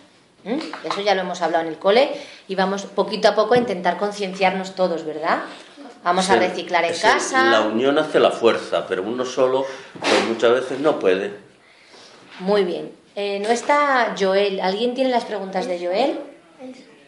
¿Mm? 0.46 0.60
Eso 0.86 1.02
ya 1.02 1.16
lo 1.16 1.22
hemos 1.22 1.42
hablado 1.42 1.64
en 1.64 1.72
el 1.72 1.80
cole 1.80 2.12
y 2.48 2.56
vamos 2.56 2.84
poquito 2.84 3.28
a 3.28 3.36
poco 3.36 3.56
a 3.56 3.58
intentar 3.58 3.98
concienciarnos 3.98 4.76
todos, 4.76 5.04
¿verdad? 5.04 5.40
Vamos 6.04 6.30
a 6.30 6.36
reciclar 6.36 6.86
en 6.86 6.92
es 6.92 7.02
casa. 7.02 7.50
La 7.50 7.62
unión 7.62 7.98
hace 7.98 8.20
la 8.20 8.30
fuerza, 8.30 8.86
pero 8.88 9.02
uno 9.02 9.26
solo 9.26 9.66
pues 10.00 10.24
muchas 10.28 10.52
veces 10.52 10.80
no 10.80 11.00
puede. 11.00 11.34
Muy 12.40 12.64
bien. 12.64 12.92
Eh, 13.16 13.40
no 13.40 13.50
está 13.50 14.16
Joel. 14.18 14.60
¿Alguien 14.60 14.94
tiene 14.94 15.10
las 15.10 15.26
preguntas 15.26 15.66
de 15.68 15.84
Joel? 15.84 16.20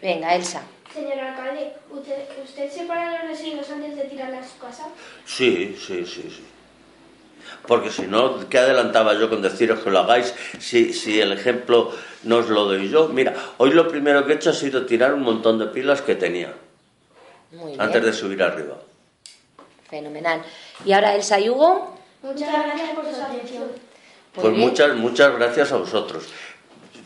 Venga, 0.01 0.33
Elsa. 0.33 0.63
Señor 0.91 1.19
alcalde, 1.19 1.73
¿usted, 1.91 2.15
¿usted 2.43 2.71
separa 2.71 3.11
los 3.11 3.29
residuos 3.29 3.69
antes 3.69 3.95
de 3.95 4.03
tirarlos 4.05 4.45
a 4.45 4.49
su 4.49 4.57
casa? 4.57 4.87
Sí, 5.25 5.77
sí, 5.79 6.03
sí, 6.05 6.23
sí. 6.23 6.43
Porque 7.67 7.89
si 7.91 8.03
no, 8.03 8.47
¿qué 8.49 8.59
adelantaba 8.59 9.13
yo 9.15 9.29
con 9.29 9.41
deciros 9.41 9.79
que 9.79 9.89
lo 9.91 9.99
hagáis 9.99 10.33
si, 10.59 10.93
si 10.93 11.19
el 11.19 11.31
ejemplo 11.33 11.91
no 12.23 12.37
os 12.37 12.49
lo 12.49 12.65
doy 12.65 12.89
yo? 12.89 13.09
Mira, 13.09 13.33
hoy 13.57 13.71
lo 13.71 13.87
primero 13.87 14.25
que 14.25 14.33
he 14.33 14.35
hecho 14.35 14.51
ha 14.51 14.53
sido 14.53 14.85
tirar 14.85 15.13
un 15.13 15.21
montón 15.21 15.59
de 15.59 15.65
pilas 15.67 16.01
que 16.01 16.15
tenía 16.15 16.53
Muy 17.51 17.71
bien. 17.71 17.81
antes 17.81 18.03
de 18.03 18.13
subir 18.13 18.41
arriba. 18.43 18.77
Fenomenal. 19.89 20.41
Y 20.85 20.91
ahora 20.93 21.15
Elsa 21.15 21.39
y 21.39 21.49
Hugo. 21.49 21.97
Muchas 22.23 22.49
gracias 22.65 22.89
por 22.91 23.05
su 23.05 23.21
atención. 23.21 23.63
Pues 24.33 24.47
bien. 24.53 24.59
muchas, 24.59 24.95
muchas 24.95 25.35
gracias 25.35 25.71
a 25.71 25.77
vosotros. 25.77 26.25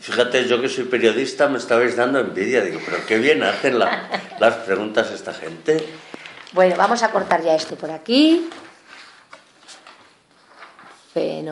Fíjate, 0.00 0.46
yo 0.48 0.60
que 0.60 0.68
soy 0.68 0.84
periodista 0.84 1.48
me 1.48 1.58
estabais 1.58 1.94
dando 1.96 2.18
envidia. 2.18 2.60
Digo, 2.62 2.80
pero 2.84 2.98
qué 3.06 3.18
bien 3.18 3.42
hacen 3.44 3.78
la- 3.78 4.08
las 4.40 4.54
preguntas 4.56 5.10
esta 5.12 5.32
gente. 5.32 5.86
Bueno, 6.52 6.74
vamos 6.76 7.02
a 7.04 7.10
cortar 7.12 7.42
ya 7.42 7.54
esto 7.54 7.76
por 7.76 7.90
aquí. 7.90 8.48
Fenomenal. 11.14 11.50